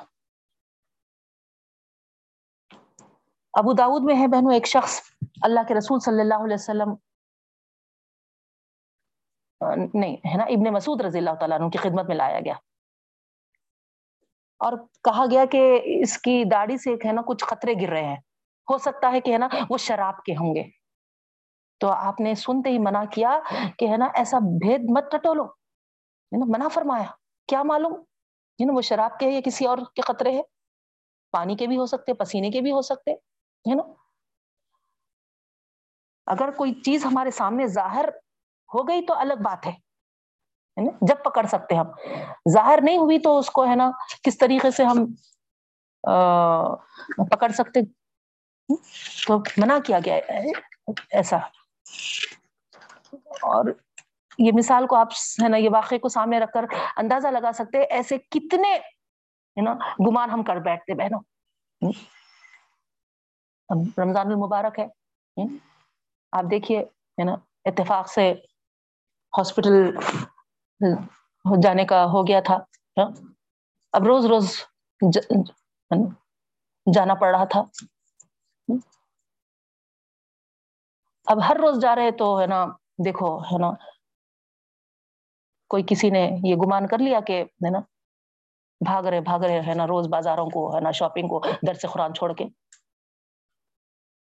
[3.53, 5.01] ابو داود میں ہے بہنوں، ایک شخص
[5.41, 6.95] اللہ کے رسول صلی اللہ علیہ وسلم
[9.93, 12.53] نہیں، ہے نا؟ ابن مسعود رضی اللہ تعالیٰ عنہ کی خدمت میں لایا گیا۔
[14.59, 18.03] اور کہا گیا کہ اس کی داڑھی سے ایک، ہے نا، کچھ خطرے گر رہے
[18.03, 18.17] ہیں۔
[18.69, 20.63] ہو سکتا ہے کہ، ہے نا، وہ شراب کے ہوں گے۔
[21.79, 23.39] تو آپ نے سنتے ہی منع کیا
[23.77, 27.05] کہ، ہے نا، ایسا بھید مت ٹٹولو۔ ہے نا، منع فرمایا۔
[27.47, 30.41] کیا معلوم؟ ہے نا، وہ شراب کے ہے یا کسی اور کے خطرے ہے
[31.31, 33.83] پانی کے بھی ہو سکتے، پسینے کے بھی ہو سکتے، ہے نا؟
[36.25, 38.05] اگر کوئی چیز ہمارے سامنے ظاہر
[38.73, 39.89] ہو گئی تو الگ بات ہے۔
[41.01, 41.85] جب پکڑ سکتے ہم۔
[42.53, 43.91] ظاہر نہیں ہوئی تو اس کو، ہے نا،
[44.23, 45.05] کس طریقے سے ہم
[47.29, 47.79] پکڑ سکتے۔
[49.27, 50.15] تو منع کیا گیا
[51.11, 51.37] ایسا۔
[53.25, 53.65] اور
[54.37, 55.07] یہ مثال کو آپ،
[55.43, 56.65] ہے نا، یہ واقعے کو سامنے رکھ کر
[56.97, 59.73] اندازہ لگا سکتے ایسے کتنے، ہے نا،
[60.07, 61.19] گمان ہم کر بیٹھتے، بہنوں۔
[63.97, 64.87] رمضان المبارک ہے۔
[66.31, 66.79] آپ دیکھیے،
[67.19, 68.33] ہے نا، اتفاق سے
[69.37, 69.95] ہاسپٹل
[71.63, 72.57] جانے کا ہو گیا تھا۔
[73.91, 74.55] اب روز روز
[76.93, 77.63] جانا پڑ رہا تھا۔
[81.25, 82.65] اب ہر روز جا رہے تو ہے نا،
[83.05, 83.71] دیکھو ہے نا،
[85.69, 87.79] کوئی کسی نے یہ گمان کر لیا کہ ہے نا،
[88.85, 91.87] بھاگ رہے بھاگ رہے ہے نا روز بازاروں کو، ہے نا شاپنگ کو، در سے
[91.87, 92.45] قرآن چھوڑ کے۔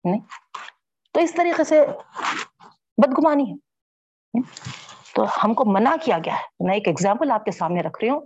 [0.05, 0.21] نہیں۔
[1.13, 1.87] تو اس طریقے سے
[2.99, 3.72] بدگمانی ہے۔
[5.15, 8.11] تو ہم کو منع کیا گیا ہے۔ میں ایک ایگزامپل آپ کے سامنے رکھ رہی
[8.11, 8.21] ہوں۔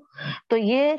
[0.48, 0.96] تو یہ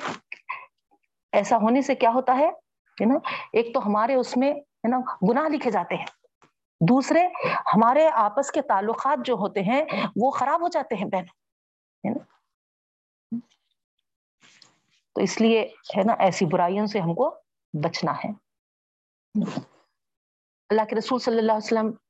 [1.31, 2.51] ایسا ہونے سے کیا ہوتا ہے
[2.99, 3.15] نا،
[3.53, 4.97] ایک تو ہمارے اس میں، ہے نا،
[5.31, 6.05] گناہ لکھے جاتے ہیں۔
[6.87, 7.27] دوسرے،
[7.75, 11.25] ہمارے آپس کے تعلقات جو ہوتے ہیں، وہ خراب ہو جاتے ہیں، بہن۔
[15.13, 15.61] تو اس لیے،
[15.97, 17.35] ہے نا، ایسی برائیوں سے ہم کو
[17.83, 18.29] بچنا ہے۔
[20.69, 22.06] اللہ کے رسول صلی اللہ علیہ وسلم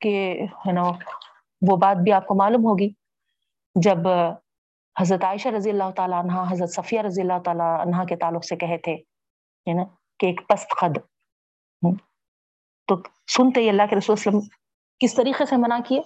[0.00, 0.82] کے ہے نا
[1.70, 2.88] وہ بات بھی آپ کو معلوم ہوگی۔
[3.74, 4.08] جب
[5.00, 8.56] حضرت عائشہ رضی اللہ تعالیٰ عنہ، حضرت صفیہ رضی اللہ تعالیٰ عنہ کے تعلق سے
[8.56, 8.94] کہے تھے
[9.66, 9.84] ہے نا
[10.18, 10.98] کہ ایک پست خد
[12.86, 12.96] تو
[13.28, 14.40] سنتے ہی اللہ کے رسول وسلم
[14.98, 16.00] کس طریقے سے منع کیے؟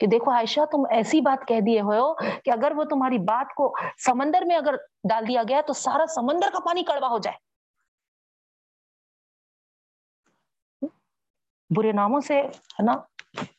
[0.00, 3.54] کہ دیکھو عائشہ، تم ایسی بات کہہ دیے ہوئے ہو کہ اگر وہ تمہاری بات
[3.54, 4.74] کو سمندر میں اگر
[5.08, 7.51] ڈال دیا گیا تو سارا سمندر کا پانی کڑوا ہو جائے۔
[11.76, 12.92] برے ناموں سے، ہے نا؟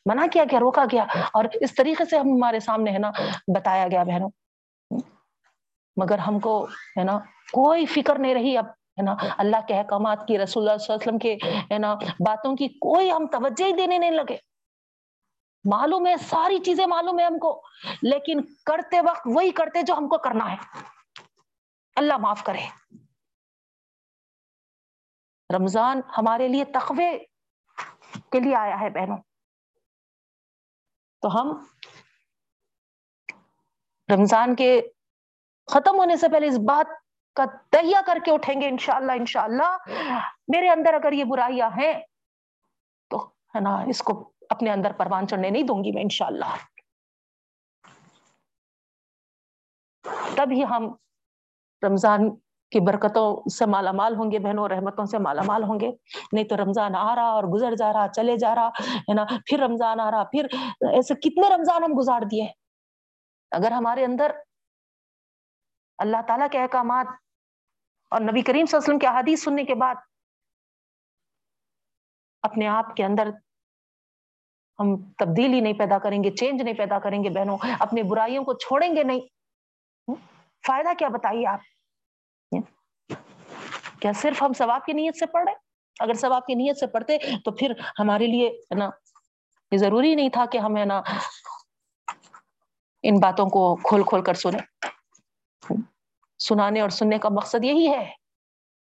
[0.06, 3.10] منع کیا گیا، روکا گیا۔ اور اس طریقے سے ہم ہمارے سامنے، ہے نا،
[3.54, 4.30] بتایا گیا، بہنوں۔
[5.96, 6.64] مگر ہم کو،
[6.98, 7.18] ہے نا،
[7.52, 11.02] کوئی فکر نہیں رہی۔ اب، ہے نا، اللہ کے احکامات کی، رسول اللہ صلی اللہ
[11.02, 14.36] علیہ وسلم کے، ہے نا، باتوں کی کوئی ہم توجہ ہی دینے نہیں لگے۔
[15.70, 17.62] معلوم ہے، ساری چیزیں معلوم ہے ہم کو،
[18.02, 20.56] لیکن کرتے وقت وہی کرتے جو ہم کو کرنا ہے۔
[21.96, 22.66] اللہ معاف کرے۔
[25.56, 27.18] رمضان ہمارے لیے تخوے
[28.14, 29.16] کے لیے آیا ہے بہنوں۔
[31.20, 31.64] تو ہم
[34.14, 34.82] رمضان کے
[35.66, 36.86] ختم ہونے سے پہلے اس بات
[37.34, 39.76] کا تہیا کر کے اٹھیں گے، انشاءاللہ انشاءاللہ۔
[40.48, 41.92] میرے اندر اگر یہ برائیاں ہیں،
[43.08, 46.56] تو ہے نا، اس کو اپنے اندر پروان چڑھنے نہیں دوں گی میں، انشاءاللہ۔
[50.36, 50.94] تب ہی ہم
[51.82, 52.20] رمضان
[52.70, 55.90] کی برکتوں سے مالا مال ہوں گے بہنوں، رحمتوں سے مالا مال ہوں گے۔
[56.32, 59.60] نہیں تو رمضان آ رہا اور گزر جا رہا، چلے جا رہا، ہے نا؟ پھر
[59.60, 60.46] رمضان آ رہا، پھر
[60.80, 62.46] ایسے کتنے رمضان ہم گزار دیے۔
[63.50, 64.30] اگر ہمارے اندر
[65.98, 67.06] اللہ تعالیٰ کے احکامات
[68.10, 69.94] اور نبی کریم صلی اللہ علیہ وسلم کے حدیث سننے کے بعد
[72.42, 73.28] اپنے آپ کے اندر
[74.80, 78.54] ہم تبدیلی نہیں پیدا کریں گے چینج نہیں پیدا کریں گے بہنوں اپنے برائیوں کو
[78.54, 79.20] چھوڑیں گے نہیں۔
[80.66, 81.60] فائدہ کیا بتائیے آپ؟
[84.04, 85.54] کیا صرف ہم ثواب کی نیت سے پڑھ رہے
[86.00, 88.90] اگر ثواب کی نیت سے پڑھتے تو پھر ہمارے لیے ہے نا
[89.70, 91.02] یہ ضروری نہیں تھا کہ ہم ہے نا
[93.02, 94.60] ان باتوں کو کھول کھول کر سنیں۔
[96.38, 98.12] سنانے اور سننے کا مقصد یہی ہے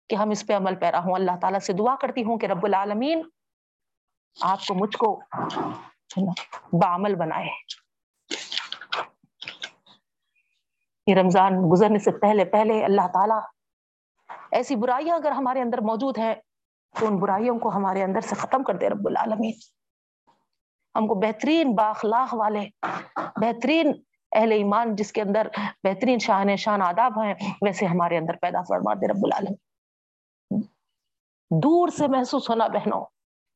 [0.09, 2.65] کہ ہم اس پہ عمل پیرا ہوں۔ اللہ تعالیٰ سے دعا کرتی ہوں کہ رب
[2.65, 3.23] العالمین
[4.41, 5.21] آپ کو مجھ کو
[6.73, 7.49] بعمل بنائے۔
[11.07, 13.41] یہ رمضان گزرنے سے پہلے پہلے اللہ تعالیٰ
[14.55, 16.35] ایسی برائیاں اگر ہمارے اندر موجود ہیں،
[16.99, 19.53] تو ان برائیوں کو ہمارے اندر سے ختم کر دے رب العالمین۔
[20.95, 22.61] ہم کو بہترین باخلاق والے،
[23.41, 23.93] بہترین
[24.33, 25.49] اہل ایمان جس کے اندر
[25.85, 30.61] بہترین شاہ شان آداب ہیں، ویسے ہمارے اندر پیدا فرما دے رب العالمین۔
[31.51, 33.05] دور سے محسوس ہونا بہنوں،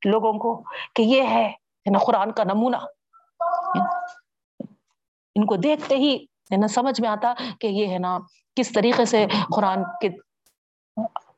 [0.04, 0.62] لوگوں کو
[0.94, 1.52] کہ یہ ہے
[1.90, 2.76] نا قرآن کا نمونہ۔
[5.34, 6.16] ان کو دیکھتے ہی
[6.52, 8.18] ہے نا سمجھ میں آتا کہ یہ ہے نا،
[8.56, 10.08] کس طریقے سے قرآن کے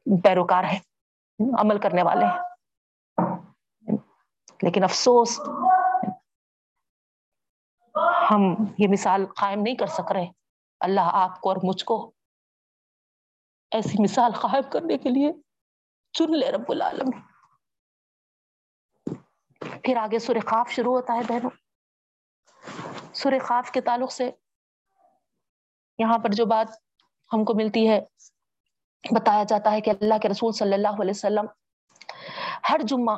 [0.06, 0.78] پیروکار ہے
[1.60, 2.38] عمل کرنے والے ہیں۔
[4.62, 5.40] لیکن افسوس،
[8.30, 8.40] ہم
[8.78, 10.26] یہ مثال قائم نہیں کر سک رہے۔
[10.80, 12.12] اللہ آپ کو اور مجھ کو
[13.70, 15.32] ایسی مثال قائم کرنے کے لیے
[16.12, 17.10] چن لے رب العالم
[19.84, 21.50] پھر آگے سور خواب شروع ہوتا ہے بہنوں۔
[23.14, 24.30] سور خواب کے تعلق سے
[25.98, 26.68] یہاں پر جو بات
[27.32, 28.00] ہم کو ملتی ہے
[29.10, 31.46] بتایا جاتا ہے کہ اللہ کے رسول صلی اللہ علیہ وسلم
[32.70, 33.16] ہر جمعہ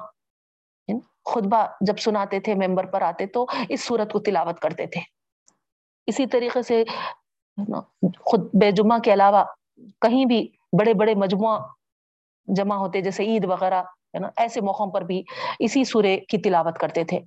[0.89, 5.01] یعنی خطبہ جب سناتے تھے، ممبر پر آتے تو اس صورت کو تلاوت کرتے تھے۔
[6.07, 6.85] اسی طریقے سے
[8.21, 9.45] خود بے جمعہ کے علاوہ
[9.77, 11.59] کہیں بھی بڑے بڑے مجموعہ
[12.47, 15.23] جمع ہوتے، جیسے عید وغیرہ، ہے نا، ایسے موقعوں پر بھی
[15.59, 17.21] اسی سورے کی تلاوت کرتے تھے۔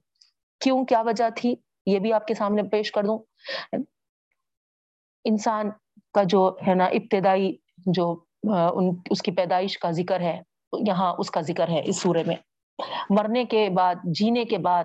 [0.59, 3.19] کیوں؟ کیا وجہ تھی؟ یہ بھی آپ کے سامنے پیش کر دوں۔
[5.23, 5.69] انسان
[6.13, 8.23] کا جو، ہے نا، ابتدائی جو
[9.09, 10.41] اس کی پیدائش کا ذکر ہے،
[10.87, 12.35] یہاں اس کا ذکر ہے اس سورے میں۔
[13.09, 14.83] مرنے کے بعد، جینے کے بعد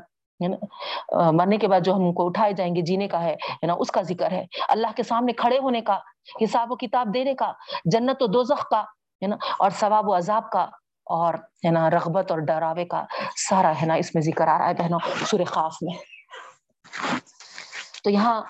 [1.33, 4.03] مرنے کے بعد جو ہم کو اٹھائے جائیں گے، جینے کا ہے نا؟ اس کا
[4.03, 5.99] ذکر ہے۔ اللہ کے سامنے کھڑے ہونے کا،
[6.45, 7.53] حساب و کتاب دینے کا،
[7.85, 8.81] جنت و دوزخ کا،
[9.23, 10.63] ہے نا؟ اور ثواب و عذاب کا،
[11.05, 13.05] اور، ہے نا، رغبت اور ڈراوے کا
[13.37, 15.95] سارا، ہے نا، اس میں ذکر آ رہا ہے بہنوں سور خاص میں۔
[18.05, 18.43] تو یہاں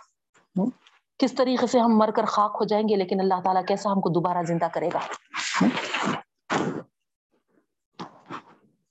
[1.20, 4.00] کس طریقے سے ہم مر کر خاک ہو جائیں گے، لیکن اللہ تعالیٰ کیسا ہم
[4.00, 5.00] کو دوبارہ زندہ کرے گا؟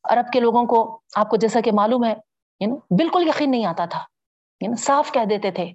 [0.04, 2.16] عرب کے لوگوں کو آپ کو جیسا کہ معلوم ہے
[2.92, 4.00] بالکل یقین نہیں آتا تھا
[4.78, 5.66] صاف کہہ دیتے تھے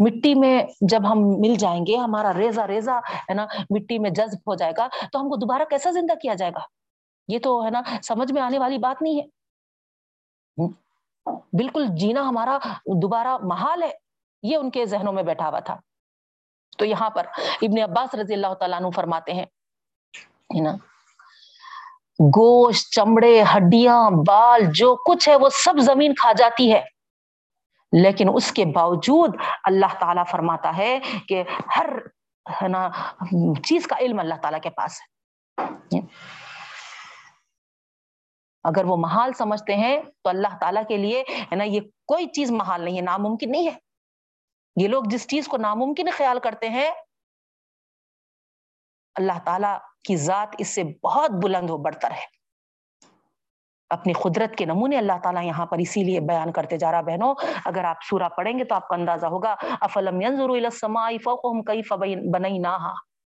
[0.00, 4.38] مٹی میں جب ہم مل جائیں گے، ہمارا ریزا ریزا ہے نا، مٹی میں جذب
[4.46, 6.60] ہو جائے گا، تو ہم کو دوبارہ کیسا زندہ کیا جائے گا؟
[7.28, 9.26] یہ تو، ہے نا، سمجھ میں آنے والی بات نہیں ہے۔
[11.52, 12.58] بالکل جینا ہمارا
[13.02, 14.01] دوبارہ محال ہے۔
[14.42, 15.76] یہ ان کے ذہنوں میں بیٹھا ہوا تھا۔
[16.78, 17.26] تو یہاں پر
[17.62, 19.46] ابن عباس رضی اللہ تعالیٰ عنہ فرماتے ہیں
[20.62, 20.72] نا؟
[22.20, 26.84] گوشت، چمڑے، ہڈیاں، بال، جو کچھ ہے وہ سب زمین کھا جاتی ہے۔
[27.92, 31.42] لیکن اس کے باوجود اللہ تعالیٰ فرماتا ہے کہ
[31.78, 31.88] ہر،
[32.62, 32.90] ہے نا،
[33.64, 36.00] چیز کا علم اللہ تعالیٰ کے پاس ہے۔
[38.64, 42.50] اگر وہ محال سمجھتے ہیں تو اللہ تعالیٰ کے لیے، ہے نا، یہ کوئی چیز
[42.50, 43.91] محال نہیں ہے، ناممکن نہیں ہے۔
[44.76, 46.90] یہ لوگ جس چیز کو ناممکن خیال کرتے ہیں،
[49.14, 52.42] اللہ تعالی کی ذات اس سے بہت بلند ہو برتر ہے۔
[53.90, 57.34] اپنی قدرت کے نمونے اللہ تعالیٰ یہاں پر اسی لیے بیان کرتے جا رہا بہنوں،
[57.64, 60.20] اگر آپ سورہ پڑھیں گے تو آپ کا اندازہ ہوگا، افلم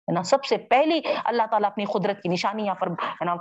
[0.08, 3.36] ہے نا، سب سے پہلی اللہ تعالیٰ اپنی قدرت کی نشانی یہاں پر، ہے نا،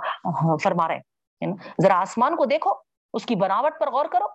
[0.63, 2.69] فرما رہے ہیں۔ ذرا آسمان کو دیکھو،
[3.13, 4.25] اس کی بناوٹ پر غور کرو۔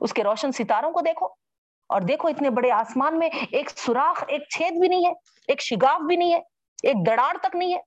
[0.00, 1.45] اس کے روشن ستاروں کو دیکھو۔
[1.86, 5.12] اور دیکھو اتنے بڑے آسمان میں ایک سوراخ، ایک چھید بھی نہیں ہے،
[5.48, 6.38] ایک شگاف بھی نہیں ہے،
[6.82, 7.80] ایک دڑاڑ تک نہیں ہے۔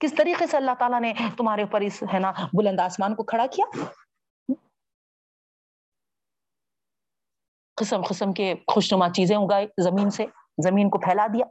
[0.00, 3.46] کس طریقے سے اللہ تعالیٰ نے تمہارے اوپر اس، ہے نا، بلند آسمان کو کھڑا
[3.46, 3.66] کیا؟
[7.76, 10.26] قسم قسم کے خوشنما چیزیں اگائے زمین سے،
[10.64, 11.46] زمین کو پھیلا دیا۔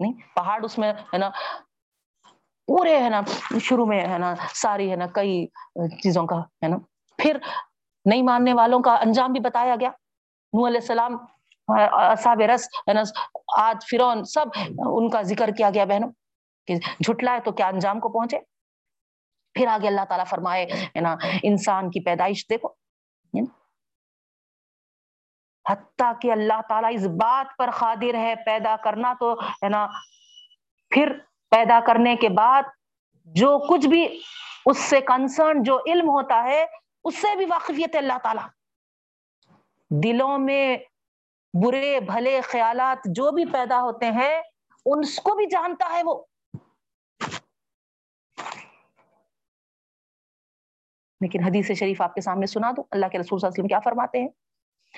[0.00, 1.30] نہیں، پہاڑ اس میں، ہے نا،
[2.66, 3.20] پورے، ہے نا،
[3.60, 5.46] شروع میں، ہے نا، ساری، ہے نا، کئی
[6.02, 6.76] چیزوں کا، ہے نا۔
[7.18, 7.36] پھر
[8.06, 9.90] نہیں ماننے والوں کا انجام بھی بتایا گیا۔
[10.52, 11.16] نو علیہ السلام،
[11.68, 13.00] اصحاب رس یعنی
[13.58, 14.46] آج فرون سب
[14.88, 16.10] ان کا ذکر کیا گیا بہنوں،
[16.68, 18.38] کہ جھٹلا ہے تو کیا انجام کو پہنچے۔
[19.54, 22.68] پھر آگے اللہ تعالیٰ فرمائے ہے نا انسان کی پیدائش دیکھو۔
[25.66, 29.86] حتیٰ کہ اللہ تعالیٰ اس بات پر قادر ہے پیدا کرنا تو ہے نا
[30.92, 31.12] پھر
[31.50, 32.62] پیدا کرنے کے بعد
[33.36, 34.06] جو کچھ بھی
[34.66, 36.64] اس سے کنسرن جو علم ہوتا ہے
[37.06, 38.46] اس سے بھی واقفیت ہے اللہ تعالی۔
[39.90, 40.76] دلوں میں
[41.62, 44.42] برے بھلے خیالات جو بھی پیدا ہوتے ہیں،
[44.86, 46.24] ان کو بھی جانتا ہے وہ۔
[51.20, 53.68] لیکن حدیث شریف آپ کے سامنے سنا دو اللہ کے رسول صلی اللہ علیہ وسلم
[53.68, 54.28] کیا فرماتے ہیں؟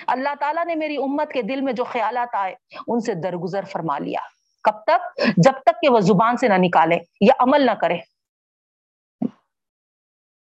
[0.07, 2.55] اللہ تعالیٰ نے میری امت کے دل میں جو خیالات آئے،
[2.87, 4.19] ان سے درگزر فرما لیا۔
[4.63, 7.97] کب تک؟ جب تک کہ وہ زبان سے نہ نکالے یا عمل نہ کرے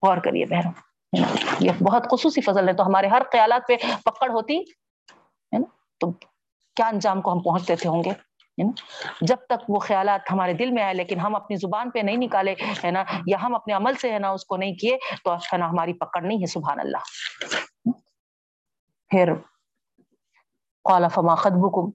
[0.02, 0.72] غور کریے بہروں
[1.60, 5.66] یہ بہت خصوصی فضل ہے۔ تو ہمارے ہر خیالات پہ پکڑ ہوتی، ہے نا؟
[6.00, 6.12] تو
[6.76, 8.10] کیا انجام کو ہم پہنچتے تھے ہوں گے؟
[9.20, 12.54] جب تک وہ خیالات ہمارے دل میں آئے، لیکن ہم اپنی زبان پہ نہیں نکالے،
[12.84, 15.56] ہے نا؟ یا ہم اپنے عمل سے، ہے نا، اس کو نہیں کیے، تو ہے
[15.56, 17.90] نا، ہماری پکڑ نہیں ہے، سبحان اللہ۔
[19.08, 19.34] پھر
[20.84, 21.90] قال فما خطبکم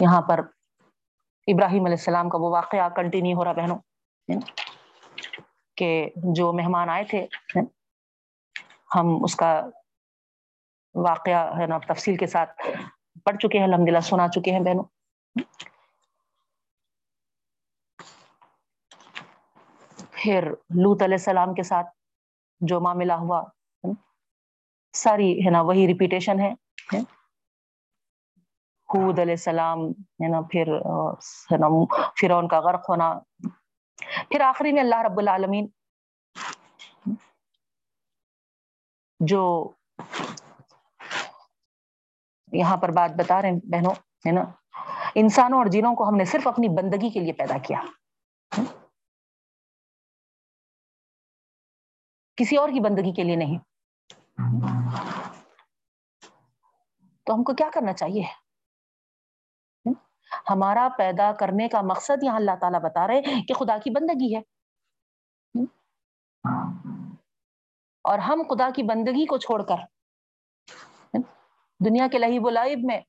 [0.00, 0.40] یہاں پر
[1.46, 3.78] ابراہیم علیہ السلام کا وہ واقعہ کنٹینیو ہو رہا بہنوں
[5.76, 7.26] کہ جو مہمان آئے تھے
[8.94, 9.50] ہم اس کا
[10.94, 12.50] واقعہ ہے نا، تفصیل کے ساتھ
[13.24, 14.84] پڑھ چکے ہیں الحمد للہ سنا چکے ہیں بہنوں۔
[20.12, 20.50] پھر
[20.82, 21.86] لوت علیہ السلام کے ساتھ
[22.60, 23.42] جو معاملہ ہوا
[24.94, 26.52] ساری ہے نا، وہی ریپیٹیشن ہے
[28.88, 29.78] حود علیہ السلام،
[30.22, 30.68] ہے نا، پھر
[31.52, 31.68] ہے نا،
[32.20, 33.12] فرعون کا غرق ہونا۔
[34.28, 35.66] پھر آخری میں اللہ رب العالمین
[39.20, 39.72] جو
[42.52, 43.92] یہاں پر بات بتا رہے ہیں بہنوں،
[44.26, 44.40] ہے نا؟
[45.14, 47.82] انسانوں اور جنوں کو ہم نے صرف اپنی بندگی کے لیے پیدا کیا۔
[52.36, 53.58] کسی اور کی بندگی کے لیے نہیں۔
[57.24, 58.22] تو ہم کو کیا کرنا چاہیے؟
[60.50, 64.40] ہمارا پیدا کرنے کا مقصد یہاں اللہ تعالیٰ بتا رہے کہ خدا کی بندگی ہے۔
[68.04, 69.86] اور ہم خدا کی بندگی کو چھوڑ کر
[71.80, 73.00] دنیا کے لہیب و لائب میں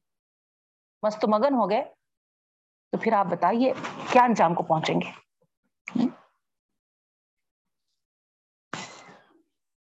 [1.03, 1.83] مست مگن ہو گئے،
[2.93, 3.73] تو پھر آپ بتائیے
[4.11, 5.99] کیا انجام کو پہنچیں گے؟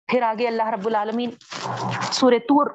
[0.10, 1.32] پھر آگے اللہ رب العالمین
[2.12, 2.68] سور تور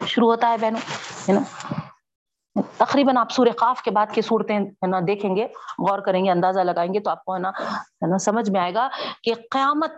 [0.00, 0.80] شروع ہوتا ہے بہنوں،
[1.28, 5.46] ہے نا؟ تقریباً آپ سورہ قاف کے بعد کی صورتیں، ہے نا، دیکھیں گے،
[5.78, 8.88] غور کریں گے، اندازہ لگائیں گے، تو آپ کو ہے نا، سمجھ میں آئے گا
[9.22, 9.92] کہ قیامت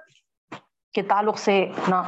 [0.92, 2.02] کے تعلق سے نا،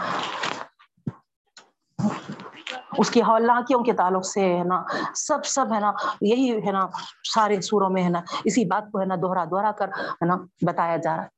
[2.99, 4.83] اس کی ہولناکیوں کے تعلق سے ہے نا،
[5.15, 6.87] سب سب ہے نا، یہی ہے نا
[7.35, 10.37] سارے سوروں میں ہے نا، اسی بات کو ہے نا دوہرا دوہرا کر ہے نا
[10.67, 11.29] بتایا جا رہا ہے۔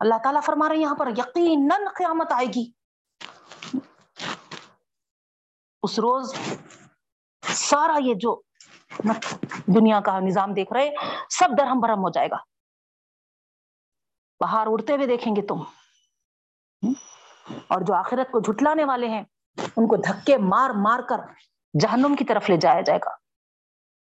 [0.00, 2.70] اللہ تعالیٰ فرما رہے ہیں یہاں پر، یقیناً قیامت آئے گی۔
[5.82, 6.34] اس روز
[7.42, 8.40] سارا یہ جو
[9.66, 10.90] دنیا کا نظام دیکھ رہے
[11.30, 12.36] سب درہم برہم ہو جائے گا۔
[14.40, 15.60] باہر اڑتے ہوئے دیکھیں گے تم۔
[17.68, 19.22] اور جو آخرت کو جھٹلانے والے ہیں،
[19.58, 21.16] ان کو دھکے مار مار کر
[21.80, 23.10] جہنم کی طرف لے جایا جائے گا۔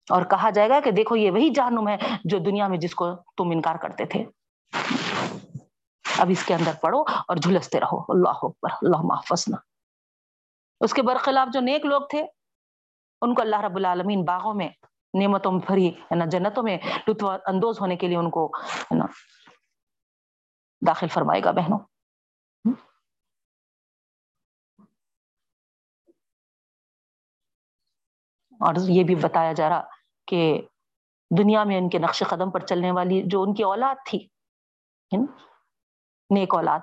[0.09, 3.15] اور کہا جائے گا کہ دیکھو، یہ وہی جہنم ہے جو دنیا میں جس کو
[3.15, 4.25] تم انکار کرتے تھے۔
[6.17, 9.57] اب اس کے اندر پڑھو اور جھلستے رہو۔ اللہ اکبر، اللہ محفظنا
[10.79, 12.23] اس کے برخلاف جو نیک لوگ تھے
[13.21, 14.69] ان کو اللہ رب العالمین باغوں میں،
[15.13, 18.97] نعمتوں میں بھری، ہے نا، جنتوں میں لطف اندوز ہونے کے لیے ان کو، ہے
[18.97, 19.05] نا،
[20.87, 21.79] داخل فرمائے گا بہنوں۔
[28.59, 29.81] اور یہ بھی بتایا جا رہا
[30.27, 30.61] کہ
[31.37, 34.27] دنیا میں ان کے نقش قدم پر چلنے والی جو ان کی اولاد تھی
[36.29, 36.79] نیک اولاد،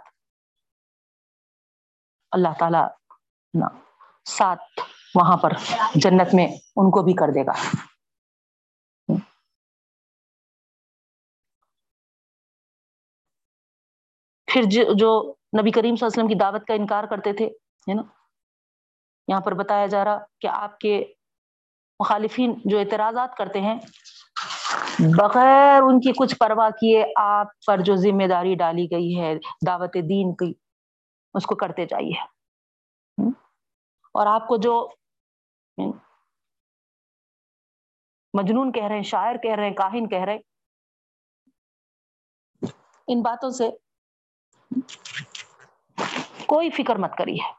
[2.32, 2.78] اللہ تعالی
[3.55, 3.68] نا،
[4.24, 4.80] ساتھ
[5.17, 5.51] وہاں پر
[5.95, 6.47] جنت میں
[6.77, 7.53] ان کو بھی کر دے گا۔
[14.47, 14.62] پھر
[14.95, 17.47] جو نبی کریم صلی اللہ علیہ وسلم کی دعوت کا انکار کرتے تھے،
[17.89, 18.03] ہے نا؟
[19.29, 21.05] یہاں پر بتایا جا رہا کہ آپ کے
[22.01, 23.75] مخالفین جو اعتراضات کرتے ہیں،
[25.19, 29.35] بغیر ان کی کچھ پرواہ کیے آپ پر جو ذمہ داری ڈالی گئی ہے،
[29.67, 30.53] دعوت دین کی،
[31.35, 32.37] اس کو کرتے جائیے۔
[34.14, 34.89] اور آپ کو جو
[38.35, 40.39] مجنون کہہ رہے ہیں، شاعر کہہ رہے ہیں، کاہن کہہ رہے
[43.07, 43.70] ان باتوں سے
[46.47, 47.53] کوئی فکر مت کریے۔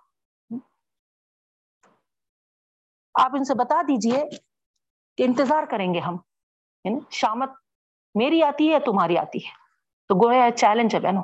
[3.13, 4.23] آپ ان سے بتا دیجیے
[5.17, 6.17] کہ انتظار کریں گے ہم
[7.09, 7.49] شامت
[8.15, 9.51] میری آتی ہے، تمہاری آتی ہے۔
[10.07, 11.23] تو گویا چیلنج ہے بہنوں۔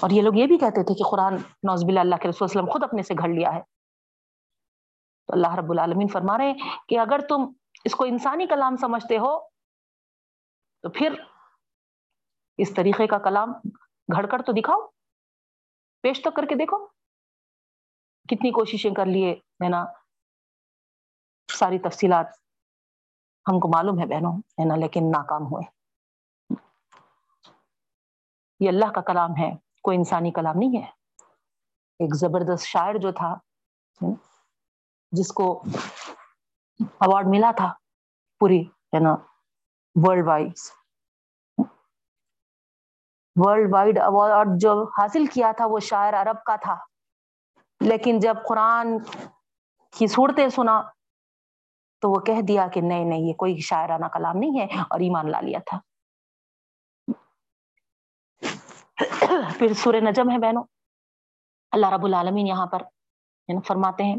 [0.00, 2.72] اور یہ لوگ یہ بھی کہتے تھے کہ قرآن نوز بلا اللہ کے رسول وسلم
[2.72, 3.60] خود اپنے سے گھڑ لیا ہے۔
[5.26, 7.52] تو اللہ رب العالمین فرما رہے ہیں کہ اگر تم
[7.84, 9.40] اس کو انسانی کلام سمجھتے ہو،
[10.82, 11.14] تو پھر
[12.58, 13.52] اس طریقے کا کلام
[14.16, 14.86] گھڑ کر تو دکھاؤ،
[16.02, 16.86] پیش تو کر کے دیکھو۔
[18.28, 19.84] کتنی کوششیں کر لیے ہے نا۔
[21.58, 22.26] ساری تفصیلات
[23.48, 25.80] ہم کو معلوم ہے بہنوں، ہے نا، لیکن ناکام ہوئے۔
[28.60, 30.86] یہ اللہ کا کلام ہے۔ کوئی انسانی کلام نہیں ہے۔
[31.98, 33.36] ایک زبردست شاعر جو تھا،
[35.12, 35.62] جس کو
[36.80, 37.72] اوارڈ ملا تھا
[38.38, 39.16] پوری ہے نا
[39.94, 40.52] world wide
[43.36, 46.76] world wide award جو حاصل کیا تھا، وہ شاعر عرب کا تھا۔
[47.80, 48.98] لیکن جب قرآن
[49.98, 50.82] کی صورتیں سنا،
[52.00, 55.30] تو وہ کہہ دیا کہ نہیں نہیں، یہ کوئی شاعرانہ کلام نہیں ہے اور ایمان
[55.30, 55.78] لا لیا تھا۔
[59.58, 60.64] پھر سور نجم ہے بہنوں۔
[61.70, 62.82] اللہ رب العالمین یہاں پر
[63.48, 64.16] یعنی فرماتے ہیں۔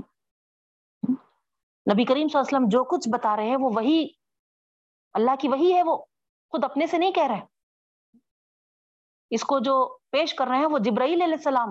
[1.94, 4.08] نبی کریم صلی اللہ علیہ وسلم جو کچھ بتا رہے ہیں، وہ وہی،
[5.14, 5.98] اللہ کی وہی ہے، وہ
[6.50, 7.42] خود اپنے سے نہیں کہہ رہے
[9.30, 11.70] اس کو جو پیش کر رہے ہیں، وہ جبرائیل علیہ السلام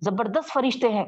[0.00, 1.04] زبردست فرشتے ہیں۔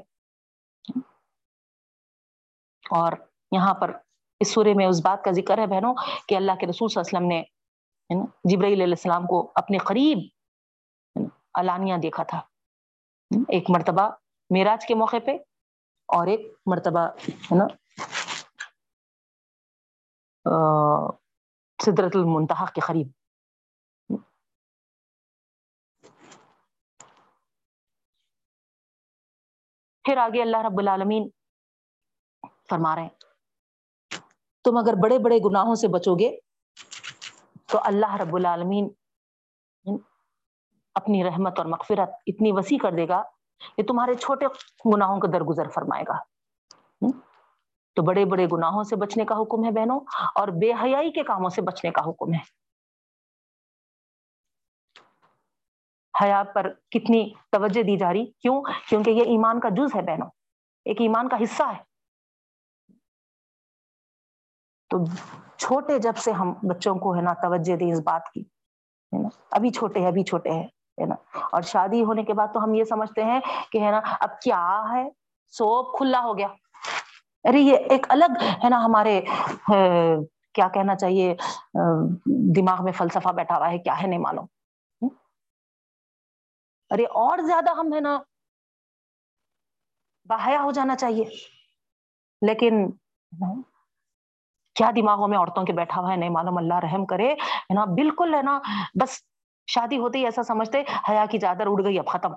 [2.90, 3.12] اور
[3.52, 3.92] یہاں پر
[4.40, 5.94] اس سورے میں اس بات کا ذکر ہے بہنوں،
[6.28, 7.42] کہ اللہ کے رسول صلی اللہ علیہ وسلم نے
[8.10, 10.18] یعنی جبرائیل علیہ السلام کو اپنے قریب
[11.54, 12.40] علانیہ دیکھا تھا۔
[13.48, 14.08] ایک مرتبہ
[14.50, 15.36] میراج کے موقع پہ
[16.08, 17.08] اور ایک مرتبہ
[17.50, 17.66] ہے نا
[21.78, 23.08] سدرت المنتہا کے قریب۔
[30.04, 31.28] پھر آگے اللہ رب العالمین
[32.70, 33.08] فرما رہے ہیں،
[34.64, 36.30] تم اگر بڑے بڑے گناہوں سے بچو گے
[37.66, 38.88] تو اللہ رب العالمین
[40.94, 43.22] اپنی رحمت اور مغفرت اتنی وسیع کر دے گا
[43.76, 44.46] کہ تمہارے چھوٹے
[44.94, 46.18] گناہوں کو درگزر فرمائے گا۔
[47.96, 50.00] تو بڑے بڑے گناہوں سے بچنے کا حکم ہے بہنوں،
[50.34, 52.64] اور بے حیائی کے کاموں سے بچنے کا حکم ہے۔
[56.14, 60.28] حیا پر کتنی توجہ دی جا رہی؟ کیوں؟ کیونکہ یہ ایمان کا جز ہے بہنوں۔
[60.84, 61.82] ایک ایمان کا حصہ ہے۔
[64.90, 65.04] تو
[65.56, 69.28] چھوٹے جب سے ہم بچوں کو ہے نا توجہ دیں اس بات کی، ہے نا؟
[69.50, 70.66] ابھی چھوٹے ہیں، ابھی چھوٹے ہیں۔
[71.00, 71.14] ہے نا؟
[71.52, 73.40] اور شادی ہونے کے بعد تو ہم یہ سمجھتے ہیں
[73.72, 75.08] کہ ہے نا، اب کیا ہے؟
[75.48, 76.48] سوپ کھلا ہو گیا۔
[77.44, 79.20] ارے یہ ایک الگ ہے نا ہمارے
[80.54, 81.34] کیا کہنا چاہیے
[82.56, 84.46] دماغ میں فلسفہ بیٹھا ہوا ہے، کیا ہے نہیں معلوم۔
[86.90, 88.18] ارے اور زیادہ ہم ہے نا
[90.28, 91.24] باہیا ہو جانا چاہیے۔
[92.46, 92.90] لیکن
[94.74, 97.84] کیا دماغوں میں عورتوں کے بیٹھا ہوا ہے؟ نہیں معلوم، اللہ رحم کرے۔ ہے نا،
[97.84, 98.60] بالکل ہے نا،
[99.00, 99.20] بس
[99.66, 102.32] شادی ہوتے ہی ایسا سمجھتے حیا کی چادر اڑ گئی، اب ختم۔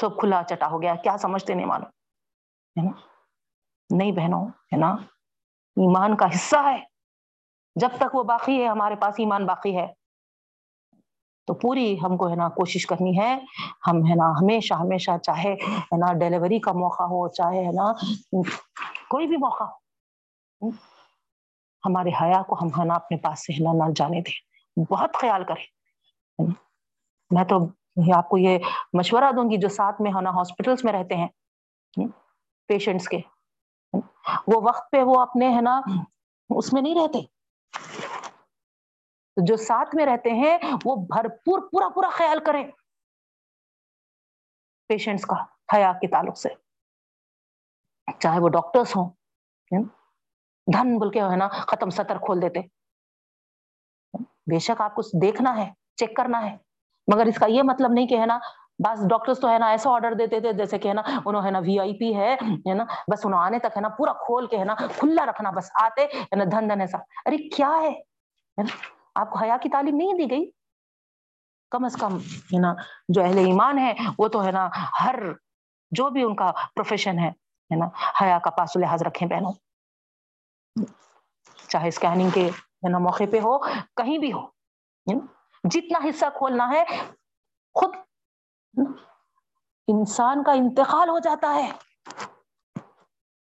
[0.00, 1.88] سب کھلا چٹا ہو گیا، کیا سمجھتے نہیں معلوم۔
[2.80, 3.00] ہے نا؟
[3.96, 4.90] نہیں بہنوں، ہے نا؟
[5.76, 6.84] ایمان کا حصہ ہے۔
[7.74, 9.86] جب تک وہ باقی ہے، ہمارے پاس ایمان باقی ہے۔
[11.46, 13.34] تو پوری ہم کو، ہے نا، کوشش کرنی ہے۔
[13.86, 17.92] ہم، ہے نا، ہمیشہ ہمیشہ چاہے، ہے نا، ڈیلیوری کا موقع ہو، چاہے، ہے نا،
[19.08, 20.68] کوئی بھی موقع ہو۔
[21.84, 24.48] ہمارے حیا کو ہم، ہے نا، اپنے پاس سے نہ جانے دیں۔
[24.90, 25.77] بہت خیال کریں۔
[27.30, 27.66] میں تو
[28.16, 28.58] آپ کو یہ
[28.92, 31.28] مشورہ دوں گی جو ساتھ میں ہے نا ہاسپٹلس میں رہتے ہیں
[32.66, 33.20] پیشنٹس کے۔
[34.46, 35.80] وہ وقت پہ وہ اپنے، ہے نا،
[36.56, 37.18] اس میں نہیں رہتے۔
[39.46, 42.70] جو ساتھ میں رہتے ہیں، وہ بھرپور پورا پورا خیال کریں۔
[44.88, 45.44] پیشنٹس کا
[45.76, 46.48] حیا کے تعلق سے۔
[48.18, 49.10] چاہے وہ ڈاکٹرس ہوں
[50.72, 52.60] دھن بول کے، ہے نا، ختم سطر کھول دیتے۔
[54.22, 56.67] بے شک آپ کو دیکھنا ہے، چیک کرنا ہے۔
[57.12, 58.38] مگر اس کا یہ مطلب نہیں کہ ہے نا،
[58.84, 61.50] بس ڈاکٹرس تو ہے نا ایسا آرڈر دیتے تھے جیسے کہ ہے نا، انہوں ہے
[61.50, 64.58] نا وی آئی پی ہے نا، بس انہوں آنے تک ہے نا پورا کھول کے
[64.58, 67.92] ہے نا کھلا رکھنا، بس آتے ہے نا دھن دھن ایسا۔ ارے کیا ہے؟
[69.14, 70.50] آپ کو حیا کی تعلیم نہیں دی گئی؟
[71.72, 72.16] کم از کم
[72.52, 72.74] ہے نا،
[73.08, 74.68] جو اہل ایمان ہے وہ تو ہے نا
[75.00, 75.16] ہر
[75.92, 77.86] جو بھی ان کا پروفیشن ہے ہے نا،
[78.20, 79.52] حیا کا پاس لحاظ رکھیں بہنوں۔
[81.68, 83.58] چاہے اسکیننگ کے ہے نا موقع پہ ہو،
[83.96, 84.46] کہیں بھی ہو
[85.64, 86.84] جتنا حصہ کھولنا ہے،
[87.74, 87.94] خود
[89.88, 91.72] انسان کا انتقال ہو جاتا ہے۔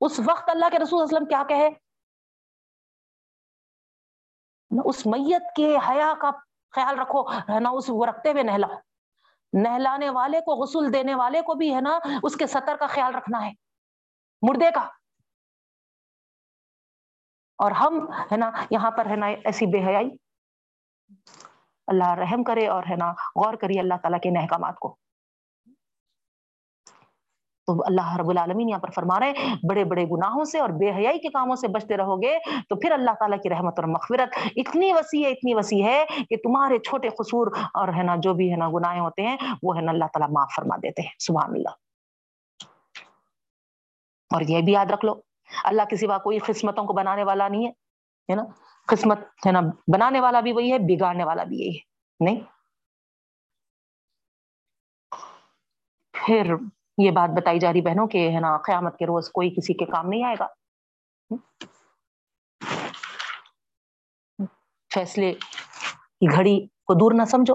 [0.00, 1.68] اس وقت اللہ کے رسول وسلم کیا کہے؟
[4.84, 6.30] اس میت کے حیا کا
[6.70, 8.66] خیال رکھو ہے نا اس رکھتے ہوئے نہلا۔
[9.52, 13.14] نہلانے والے کو، غسل دینے والے کو بھی ہے نا، اس کے سطر کا خیال
[13.14, 13.52] رکھنا ہے۔
[14.42, 14.80] مردے کا۔
[17.58, 20.10] اور ہم ہے نا، یہاں پر ہے نا ایسی بے حیائی۔
[21.86, 24.96] اللہ رحم کرے اور ہے نا غور کریے اللہ تعالیٰ کے احکامات کو۔
[27.66, 30.90] تو اللہ رب العالمین یہاں پر فرما رہے ہیں، بڑے بڑے گناہوں سے اور بے
[30.90, 34.38] حیائی کے کاموں سے بچتے رہو گے تو پھر اللہ تعالیٰ کی رحمت اور مغفرت
[34.56, 38.50] اتنی وسیع ہے، اتنی وسیع ہے کہ تمہارے چھوٹے قصور اور ہے نا جو بھی
[38.52, 41.50] ہے نا گناہیں ہوتے ہیں، وہ ہے نا اللہ تعالیٰ معاف فرما دیتے ہیں۔ سبحان
[41.50, 41.68] اللہ۔
[44.34, 45.14] اور یہ بھی یاد رکھ لو،
[45.64, 48.44] اللہ کے سوا کوئی قسمتوں کو بنانے والا نہیں ہے نا؟
[48.86, 49.60] قسمت ہے نا،
[49.92, 52.40] بنانے والا بھی وہی ہے، بگاڑنے والا بھی یہی ہے، نہیں؟
[56.12, 56.54] پھر
[56.98, 59.84] یہ بات بتائی جا رہی بہنوں کہ ہے نا، قیامت کے روز کوئی کسی کے
[59.84, 60.46] کام نہیں آئے گا۔
[64.94, 67.54] فیصلے کی گھڑی کو دور نہ سمجھو۔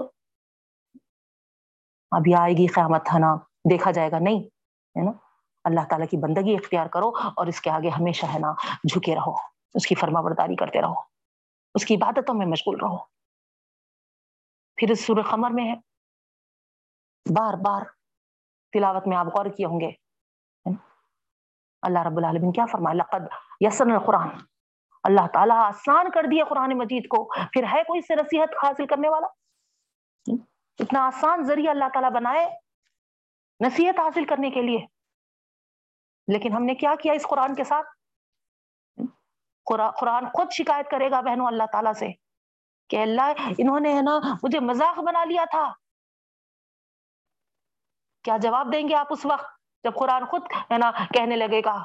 [2.10, 3.36] ابھی آئے گی قیامت، ہے نا،
[3.70, 4.40] دیکھا جائے گا، نہیں،
[4.98, 5.10] ہے نا؟
[5.64, 8.52] اللہ تعالیٰ کی بندگی اختیار کرو اور اس کے آگے ہمیشہ، ہے نا،
[8.84, 9.34] جھکے رہو،
[9.74, 11.09] اس کی فرما برداری کرتے رہو۔
[11.74, 13.04] اس کی عبادتوں میں مشغول رہو۔
[14.76, 15.74] پھر اس سورہ خمر میں ہے۔
[17.38, 17.82] بار بار
[18.72, 19.90] تلاوت میں آپ غور کیے ہوں گے۔
[21.82, 23.22] اللہ رب العالمین کیا فرمایا لقد
[23.60, 24.28] یسن القرآن۔
[25.04, 29.08] اللہ تعالیٰ آسان کر دیا قرآن مجید کو۔ پھر ہے کوئی سے نصیحت حاصل کرنے
[29.08, 29.26] والا؟
[30.78, 32.58] اتنا آسان ذریعہ اللہ تعالیٰ بنائے
[33.66, 34.86] نصیحت حاصل کرنے کے لیے۔
[36.26, 37.86] لیکن ہم نے کیا کیا اس قرآن کے ساتھ؟
[39.78, 42.08] قرآن خود شکایت کرے گا بہنوں اللہ تعالیٰ سے
[42.88, 45.72] کہ اللہ، انہوں نے ہے نا مجھے مذاق بنا لیا تھا۔
[48.24, 49.46] کیا جواب دیں گے آپ اس وقت
[49.84, 51.84] جب قرآن خود ہے نا کہنے لگے گا؟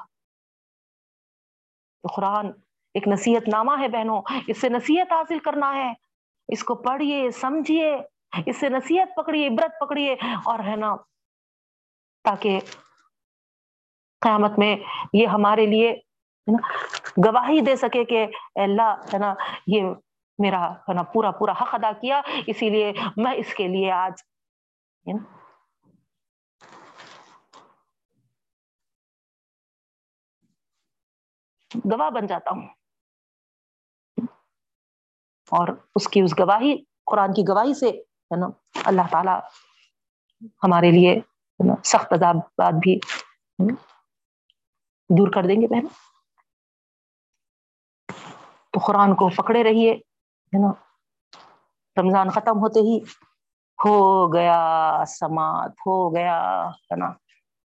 [2.02, 2.52] تو قرآن
[2.94, 5.94] ایک نصیحت نامہ ہے بہنوں، اس سے نصیحت حاصل کرنا ہے۔
[6.48, 7.96] اس کو پڑھیے، سمجھیے،
[8.46, 10.14] اس سے نصیحت پکڑیے، عبرت پکڑیے
[10.46, 10.96] اور ہے نا
[12.24, 12.60] تاکہ
[14.22, 14.76] قیامت میں
[15.14, 16.02] یہ ہمارے لیے
[17.26, 19.34] گواہی دے سکے کہ اللہ ہے نا،
[19.68, 19.84] یہ
[20.40, 24.14] میرا ہے نا پورا پورا حق ادا کیا، اسی لیے میں اس کے لیے آج
[31.92, 32.68] گواہ بن جاتا ہوں۔
[35.52, 38.48] اور اس کی اس گواہی، قرآن کی گواہی سے ہے نا،
[38.86, 39.36] اللہ تعالی
[40.64, 41.20] ہمارے لیے
[41.84, 43.00] سخت عذابات بھی
[45.10, 46.05] دور کر دیں گے بہن۔
[48.76, 49.92] تو قرآن کو پکڑے رہیے
[50.54, 50.72] ہے نا
[51.98, 53.00] رمضان ختم ہوتے ہی
[53.86, 57.12] ہو گیا سماعت، ہو گیا، ہے نا،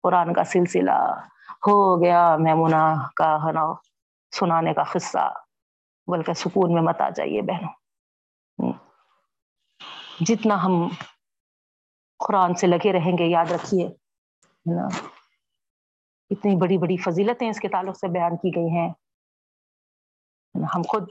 [0.02, 0.98] قرآن کا سلسلہ،
[1.66, 3.64] ہو گیا میمونہ کا، ہے نا،
[4.32, 5.32] سنانے کا قصہ،
[6.06, 8.72] بلکہ سکون میں مت آ جائیے بہنوں۔
[10.20, 10.88] جتنا ہم
[12.18, 13.86] قرآن سے لگے رہیں گے، یاد رکھیے
[16.30, 18.92] اتنی بڑی بڑی فضیلتیں اس کے تعلق سے بیان کی گئی ہیں۔
[20.54, 21.08] ہم خود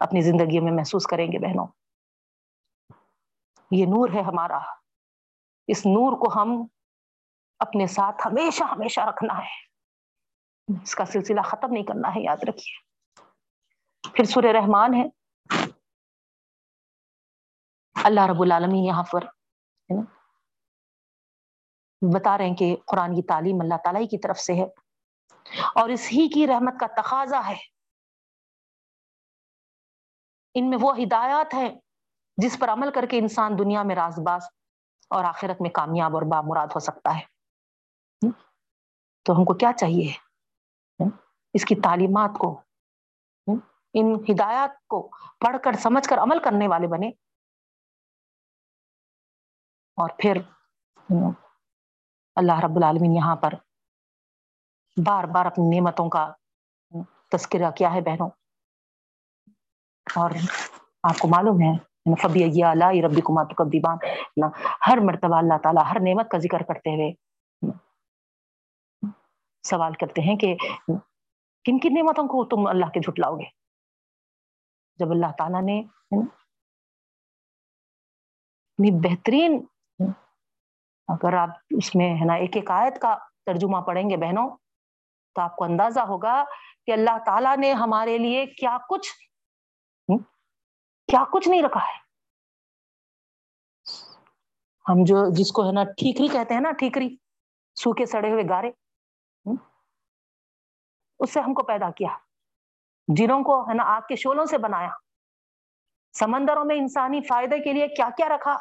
[0.00, 1.66] اپنی زندگی میں محسوس کریں گے بہنوں۔
[3.70, 4.58] یہ نور ہے ہمارا۔
[5.66, 6.66] اس نور کو ہم
[7.58, 9.70] اپنے ساتھ ہمیشہ ہمیشہ رکھنا ہے۔
[10.82, 12.90] اس کا سلسلہ ختم نہیں کرنا ہے، یاد رکھیے۔
[14.14, 15.04] پھر سورہ رحمان ہے۔
[18.04, 19.20] اللہ رب العالمین یہاں پر
[22.14, 24.66] بتا رہے ہیں کہ قرآن کی تعلیم اللہ تعالیٰ کی طرف سے ہے۔
[25.74, 27.79] اور اس ہی کی رحمت کا تقاضا ہے۔
[30.54, 31.68] ان میں وہ ہدایات ہیں
[32.36, 34.44] جس پر عمل کر کے انسان دنیا میں راز باز
[35.10, 37.22] اور آخرت میں کامیاب اور بامراد ہو سکتا ہے۔
[39.24, 40.12] تو ہم کو کیا چاہیے؟
[41.54, 42.60] اس کی تعلیمات کو،
[43.94, 47.08] ان ہدایات کو پڑھ کر، سمجھ کر عمل کرنے والے بنے۔
[49.96, 50.36] اور پھر
[52.34, 53.52] اللہ رب العالمین یہاں پر
[55.06, 56.32] بار بار اپنی نعمتوں کا
[57.28, 58.30] تذکرہ کیا ہے بہنوں۔
[60.16, 60.30] اور
[61.02, 63.96] آپ کو معلوم ہے فبی اللہ ربی کمات کبان
[64.86, 67.10] ہر مرتبہ اللہ تعالیٰ ہر نعمت کا ذکر کرتے ہوئے
[69.64, 70.54] سوال کرتے ہیں کہ
[71.64, 73.44] کن کن نعمتوں کو تم اللہ کے جھٹلاؤ گے؟
[74.98, 75.82] جب اللہ تعالیٰ نے
[79.02, 79.58] بہترین،
[81.08, 84.48] اگر آپ اس میں ہے نا، ایک ایک آیت کا ترجمہ پڑھیں گے بہنوں،
[85.36, 86.42] تو آپ کو اندازہ ہوگا
[86.86, 89.08] کہ اللہ تعالیٰ نے ہمارے لیے کیا کچھ
[91.10, 91.98] کیا کچھ نہیں رکھا ہے۔
[94.88, 97.16] ہم جو جس کو ہے نا ٹھیکری کہتے ہیں نا، ٹھیکری،
[97.74, 98.70] سوکھے، سڑے ہوئے گارے۔
[101.18, 102.16] اس سے ہم کو پیدا کیا۔
[103.16, 104.90] جنوں کو ہے نا آگ کے شولوں سے بنایا۔
[106.12, 108.56] سمندروں میں انسانی فائدے کے لیے کیا کیا رکھا۔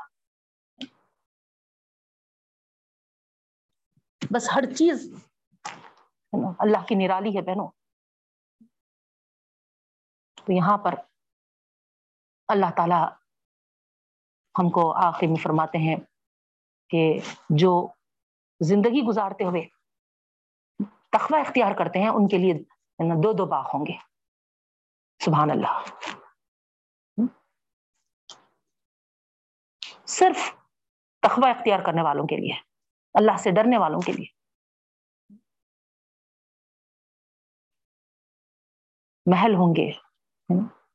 [4.32, 5.14] بس ہر چیز
[6.60, 7.68] اللہ کی نرالی ہے بہنوں۔
[10.46, 10.96] تو یہاں پر
[12.50, 13.08] اللہ تعالی
[14.60, 15.96] ہم کو آخر میں فرماتے ہیں
[16.90, 17.20] کہ
[17.50, 17.88] جو
[18.60, 19.68] زندگی گزارتے ہوئے
[21.10, 23.98] تخوہ اختیار کرتے ہیں، ان کے لیے یعنی دو دو باغ ہوں گے۔
[25.26, 25.84] سبحان اللہ۔
[30.06, 30.56] صرف
[31.20, 32.54] تخوہ اختیار کرنے والوں کے لیے،
[33.14, 34.28] اللہ سے ڈرنے والوں کے لیے۔
[39.26, 39.92] محل ہوں گے،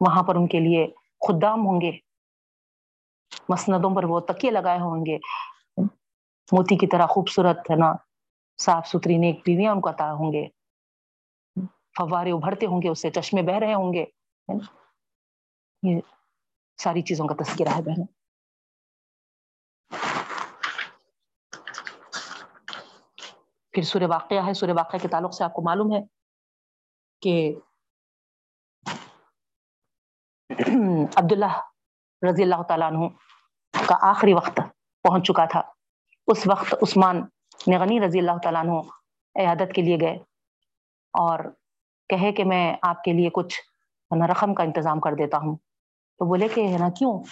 [0.01, 1.91] وہاں پر ان کے لیے خدام ہوں گے
[3.49, 5.19] مسندوں پر وہ تکیے لگائے ہوں گے۔
[6.53, 7.93] موتی کی طرح خوبصورت ہے نا،
[8.61, 10.49] صاف ستھری نیک بیویاں ان کو عطا ہوں گے۔
[11.67, 14.05] فوارے ابھرتے ہوں گے، اس سے چشمے بہ رہے ہوں گے۔
[15.83, 16.01] یہ
[16.83, 18.07] ساری چیزوں کا تذکرہ ہے بہنوں۔
[23.73, 26.01] پھر سورہ واقعہ ہے۔ سورہ واقعہ کے تعلق سے آپ کو معلوم ہے
[27.21, 27.55] کہ
[31.17, 31.61] عبداللہ
[32.31, 33.07] رضی اللہ تعالیٰ عنہ
[33.87, 34.61] کا آخری وقت
[35.03, 35.63] پہنچ چکا تھا۔
[36.27, 37.25] اس وقت عثمان
[37.67, 38.73] نغنی رضی اللہ تعالیٰ عنہ
[39.41, 40.15] عیادت کے لیے گئے
[41.13, 41.39] اور
[42.09, 43.61] کہے کہ میں آپ کے لیے کچھ
[44.31, 45.57] رقم کا انتظام کر دیتا ہوں۔
[46.19, 47.25] تو بولے کہ ہے نا کیوں؟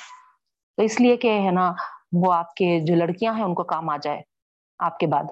[0.77, 1.73] تو اس لیے کہ ہے نا
[2.13, 4.23] وہ آپ کے جو لڑکیاں ہیں ان کو کام آ جائے
[4.79, 5.25] آپ کے بعد۔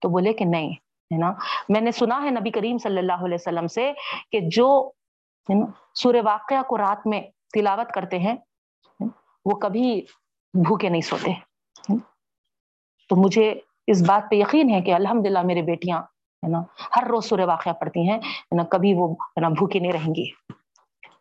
[0.00, 0.70] تو بولے کہ نہیں،
[1.12, 1.32] ہے نا؟
[1.68, 3.92] میں نے سنا ہے نبی کریم صلی اللہ علیہ وسلم سے
[4.32, 4.90] کہ جو
[5.94, 7.22] سورہ واقعہ کو رات میں
[7.56, 8.36] تلاوت کرتے ہیں،
[9.44, 10.00] وہ کبھی
[10.54, 11.34] بھوکے نہیں سوتے۔
[13.08, 16.02] تو مجھے اس بات پہ یقین ہے کہ الحمد للہ میرے بیٹیاں،
[16.42, 16.58] ہے نا،
[16.96, 18.18] ہر روز سورہ واقعہ پڑھتی ہیں
[18.56, 20.30] نا، کبھی وہ نا، بھوکے نہیں رہیں گی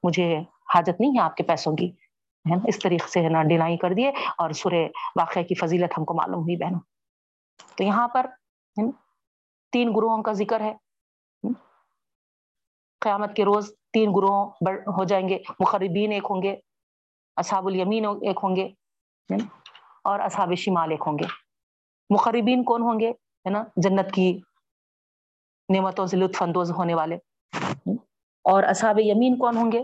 [0.03, 0.39] مجھے
[0.75, 1.89] حاجت نہیں ہے آپ کے پیسوں کی،
[2.49, 5.97] ہے نا، اس طریقے سے، ہے نا ڈینائی کر دیے اور سورہ واقعہ کی فضیلت
[5.97, 6.79] ہم کو معلوم ہوئی، بہنوں۔
[7.75, 8.25] تو یہاں پر
[9.71, 10.73] تین گروہوں کا ذکر ہے۔
[13.01, 14.45] قیامت کے روز تین گروہ
[14.97, 16.55] ہو جائیں گے مخربین ایک ہوں گے،
[17.35, 18.69] اصحاب الیمین ایک ہوں گے
[20.03, 21.25] اور اصحاب شمال ایک ہوں گے۔
[22.09, 24.39] مخربین کون ہوں گے؟ ہے نا؟ جنت کی
[25.75, 27.15] نعمتوں سے لطف اندوز ہونے والے۔
[28.43, 29.83] اور اصحاب یمین کون ہوں گے؟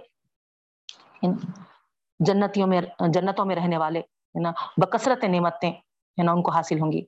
[2.19, 6.81] جنتیوں میں، جنتوں میں رہنے والے، ہے نا؟ بکثرت نعمتیں، ہے نا؟ ان کو حاصل
[6.81, 7.01] ہوں گی۔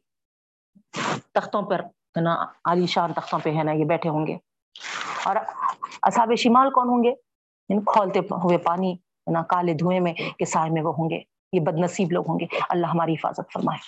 [1.33, 4.37] تختوں پر، ہے نا؟ عالی شان تختوں پہ، ہے نا؟ یہ بیٹھے ہوں گے۔
[5.23, 5.35] اور
[6.07, 7.09] اصحاب شمال کون ہوں گے؟
[7.69, 8.93] یعنی کھولتے ہوئے پانی
[9.33, 11.23] نا، کالے دھوئے میں کے سائے میں وہ ہوں گے۔
[11.53, 13.79] یہ بد نصیب لوگ ہوں گے۔ اللہ ہماری حفاظت فرمائے۔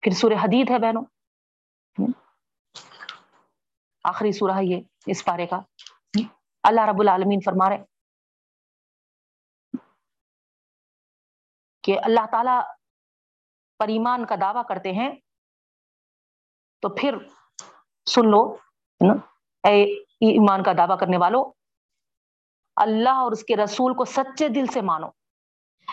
[0.00, 1.04] پھر سورہ حدید ہے بہنوں۔
[4.04, 5.60] آخری سورہ ہے یہ، اس پارے کا۔
[6.62, 7.84] اللہ رب العالمین فرما رہے
[11.82, 12.60] کہ اللہ تعالی
[13.78, 15.10] پر ایمان کا دعویٰ کرتے ہیں
[16.80, 17.14] تو پھر
[18.14, 18.56] سن لو
[19.64, 19.82] اے
[20.30, 21.44] ایمان کا دعویٰ کرنے والوں
[22.76, 25.06] اللہ اور اس کے رسول کو سچے دل سے مانو۔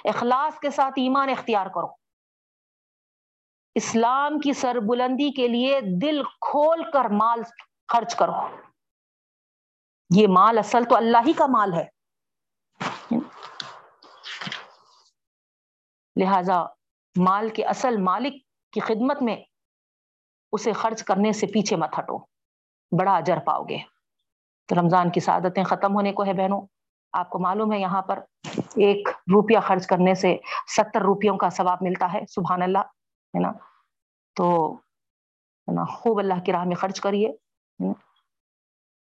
[0.06, 1.88] اخلاص کے ساتھ ایمان اختیار کرو۔
[3.76, 7.42] اسلام کی سربلندی کے لیے دل کھول کر مال
[7.88, 8.34] خرچ کرو۔
[10.16, 11.86] یہ مال اصل تو اللہ ہی کا مال ہے۔
[16.16, 16.64] لہذا
[17.16, 18.34] مال کے اصل مالک
[18.74, 19.36] کی خدمت میں
[20.58, 22.18] اسے خرچ کرنے سے پیچھے مت ہٹو۔
[23.00, 23.78] بڑا اجر پاؤ گے۔
[24.66, 26.62] تو رمضان کی سعادتیں ختم ہونے کو ہے بہنوں،
[27.12, 28.20] آپ کو معلوم ہے یہاں پر
[28.58, 30.38] ایک روپیہ خرچ کرنے سے
[30.78, 32.78] ستر روپیوں کا ثواب ملتا ہے، سبحان اللہ،
[33.34, 33.52] ہے نا؟
[34.36, 34.74] تو،
[35.68, 37.32] ہے نا، خوب اللہ کی راہ میں خرچ کریے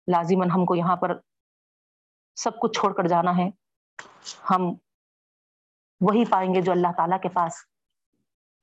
[0.07, 1.19] لازمن ہم کو یہاں پر
[2.35, 3.49] سب کچھ چھوڑ کر جانا ہے۔
[4.49, 4.61] ہم
[6.01, 7.53] وہی پائیں گے جو اللہ تعالیٰ کے پاس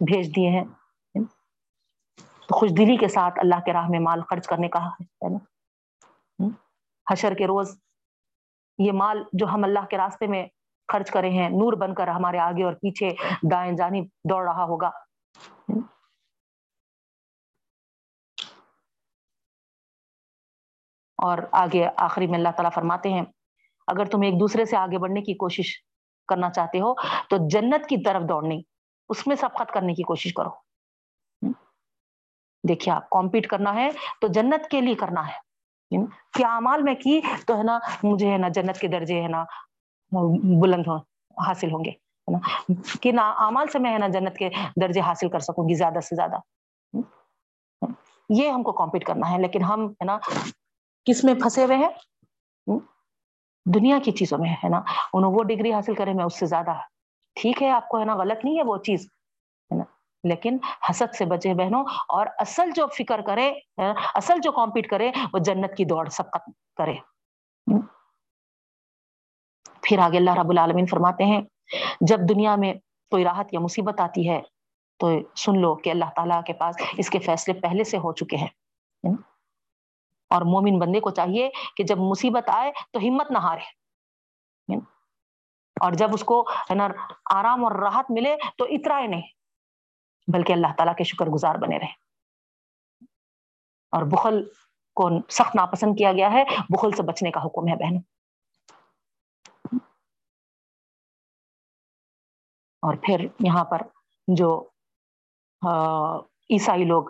[0.01, 0.65] بھیج دیے ہیں۔
[2.49, 5.39] تو خوش دلی کے ساتھ اللہ کے راہ میں مال خرچ کرنے کا ہے نا؟
[7.13, 7.79] حشر کے روز
[8.79, 10.47] یہ مال جو ہم اللہ کے راستے میں
[10.93, 13.15] خرچ کرے ہیں، نور بن کر ہمارے آگے اور پیچھے
[13.51, 14.91] دائیں جانب دوڑ رہا ہوگا۔
[21.19, 23.23] اور آگے آخری میں اللہ تعالیٰ فرماتے ہیں،
[23.87, 25.85] اگر تم ایک دوسرے سے آگے بڑھنے کی کوشش
[26.29, 26.95] کرنا چاہتے ہو
[27.31, 28.63] تو جنت کی طرف دوڑنی
[29.09, 30.64] اس میں سبقت کرنے کی کوشش کرو۔
[32.69, 33.89] دیکھیے آپ کمپیٹ کرنا ہے
[34.21, 35.45] تو جنت کے لیے کرنا ہے۔
[36.33, 39.45] کیا اعمال میں کی تو ہے نا، مجھے ہے نا جنت کے درجے ہے نا
[40.61, 40.89] بلند
[41.47, 41.91] حاصل ہوں گے۔
[43.03, 44.51] کن اعمال سے میں ہے نا جنت کے
[44.81, 46.37] درجے حاصل کر سکوں گی زیادہ سے زیادہ۔
[46.97, 47.93] hmm؟
[48.29, 50.19] یہ ہم کو کمپیٹ کرنا ہے، لیکن ہم ہے نا
[51.05, 51.89] کس میں پھنسے ہوئے ہیں؟
[52.71, 52.81] hmm؟
[53.75, 54.81] دنیا کی چیزوں میں ہے نا۔
[55.13, 56.73] انہوں وہ ڈگری حاصل کرے میں اس سے زیادہ
[57.35, 59.09] ٹھیک ہے، آپ کو ہے نا غلط نہیں ہے وہ چیز۔
[60.25, 60.59] لیکن
[60.91, 63.53] حسد سے بچے بہنوں اور اصل جو فکر کرے
[64.15, 66.95] اصل جو کمپیٹ کرے، وہ جنت کی دوڑ سبقت کرے۔
[69.83, 71.43] پھر آگے اللہ رب العالمین فرماتے ہیں،
[72.01, 72.75] جب دنیا میں
[73.11, 74.43] کوئی راحت یا مصیبت آتی ہے،
[74.99, 78.37] تو سن لو کہ اللہ تعالیٰ کے پاس اس کے فیصلے پہلے سے ہو چکے
[78.37, 78.49] ہیں۔
[80.31, 83.85] اور مومن بندے کو چاہیے کہ جب مصیبت آئے تو ہمت نہ ہارے۔
[85.81, 86.89] اور جب اس کو ہے نا،
[87.35, 89.44] آرام اور راحت ملے تو اترائے نہیں۔
[90.33, 92.05] بلکہ اللہ تعالیٰ کے شکر گزار بنے رہے۔
[93.91, 94.49] اور بخل
[94.95, 97.97] کو سخت ناپسند کیا گیا ہے، بخل سے بچنے کا حکم ہے بہن
[102.83, 103.83] اور پھر یہاں پر
[104.29, 104.69] جو
[106.51, 107.05] عیسائی لوگ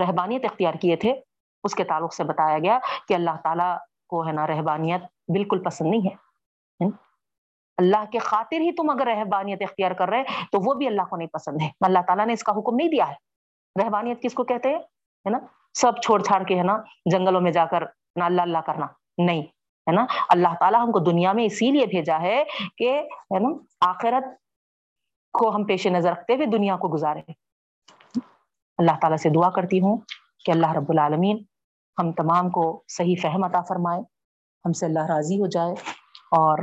[0.00, 1.20] رہبانیت اختیار کیے تھے،
[1.64, 5.90] اس کے تعلق سے بتایا گیا کہ اللہ تعالیٰ کو ہے نا، رہبانیت بالکل پسند
[5.90, 6.32] نہیں ہے۔
[7.78, 11.16] اللہ کے خاطر ہی تم اگر رہبانیت اختیار کر رہے تو وہ بھی اللہ کو
[11.16, 13.14] نہیں پسند ہے۔ اللہ تعالیٰ نے اس کا حکم نہیں دیا ہے۔
[13.84, 15.38] رہبانیت کس کو کہتے ہیں؟ ہے نا؟
[15.74, 16.78] سب چھوڑ چھاڑ کے، ہے نا،
[17.10, 17.82] جنگلوں میں جا کر
[18.20, 18.86] اللہ اللہ کرنا۔
[19.18, 22.44] نہیں، ہے نا؟ اللہ تعالیٰ ہم کو دنیا میں اسی لیے بھیجا ہے
[22.76, 23.48] کہ، ہے نا،
[23.80, 24.24] آخرت
[25.32, 27.20] کو ہم پیش نظر رکھتے ہوئے دنیا کو گزارے
[28.78, 29.96] اللہ تعالیٰ سے دعا کرتی ہوں
[30.44, 31.42] کہ اللہ رب العالمین
[32.02, 34.00] ہم تمام کو صحیح فہم عطا فرمائے،
[34.64, 35.72] ہم سے اللہ راضی ہو جائے
[36.30, 36.58] اور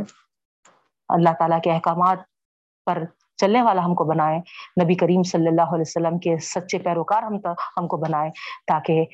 [1.10, 2.18] اللہ تعالیٰ کے احکامات
[2.86, 3.04] پر
[3.38, 4.40] چلنے والا ہم کو بنائے۔
[4.84, 7.38] نبی کریم صلی اللہ علیہ وسلم کے سچے پیروکار ہم
[7.78, 8.30] ہم کو بنائے
[8.68, 9.06] تاکہ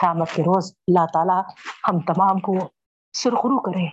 [0.00, 1.40] قیامت کے روز اللہ تعالیٰ
[1.88, 2.54] ہم تمام کو
[3.12, 3.86] سرخرو کرے۔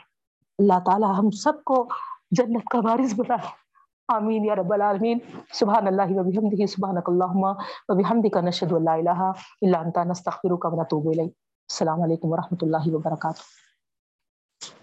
[0.59, 1.87] اللہ تعالیٰ ہم سب کو
[2.31, 3.47] جنت کا وارث بنائے
[4.07, 5.17] آمین یا رب العالمین۔
[5.53, 9.19] سبحان اللہ و بحمدہ سبحانک اللہم و بحمدک، نشہد و لا الہ
[9.61, 11.33] الا انتا نستغفرک و نتوب الیک۔
[11.69, 13.68] السلام علیکم ورحمۃ اللہ وبرکاتہ۔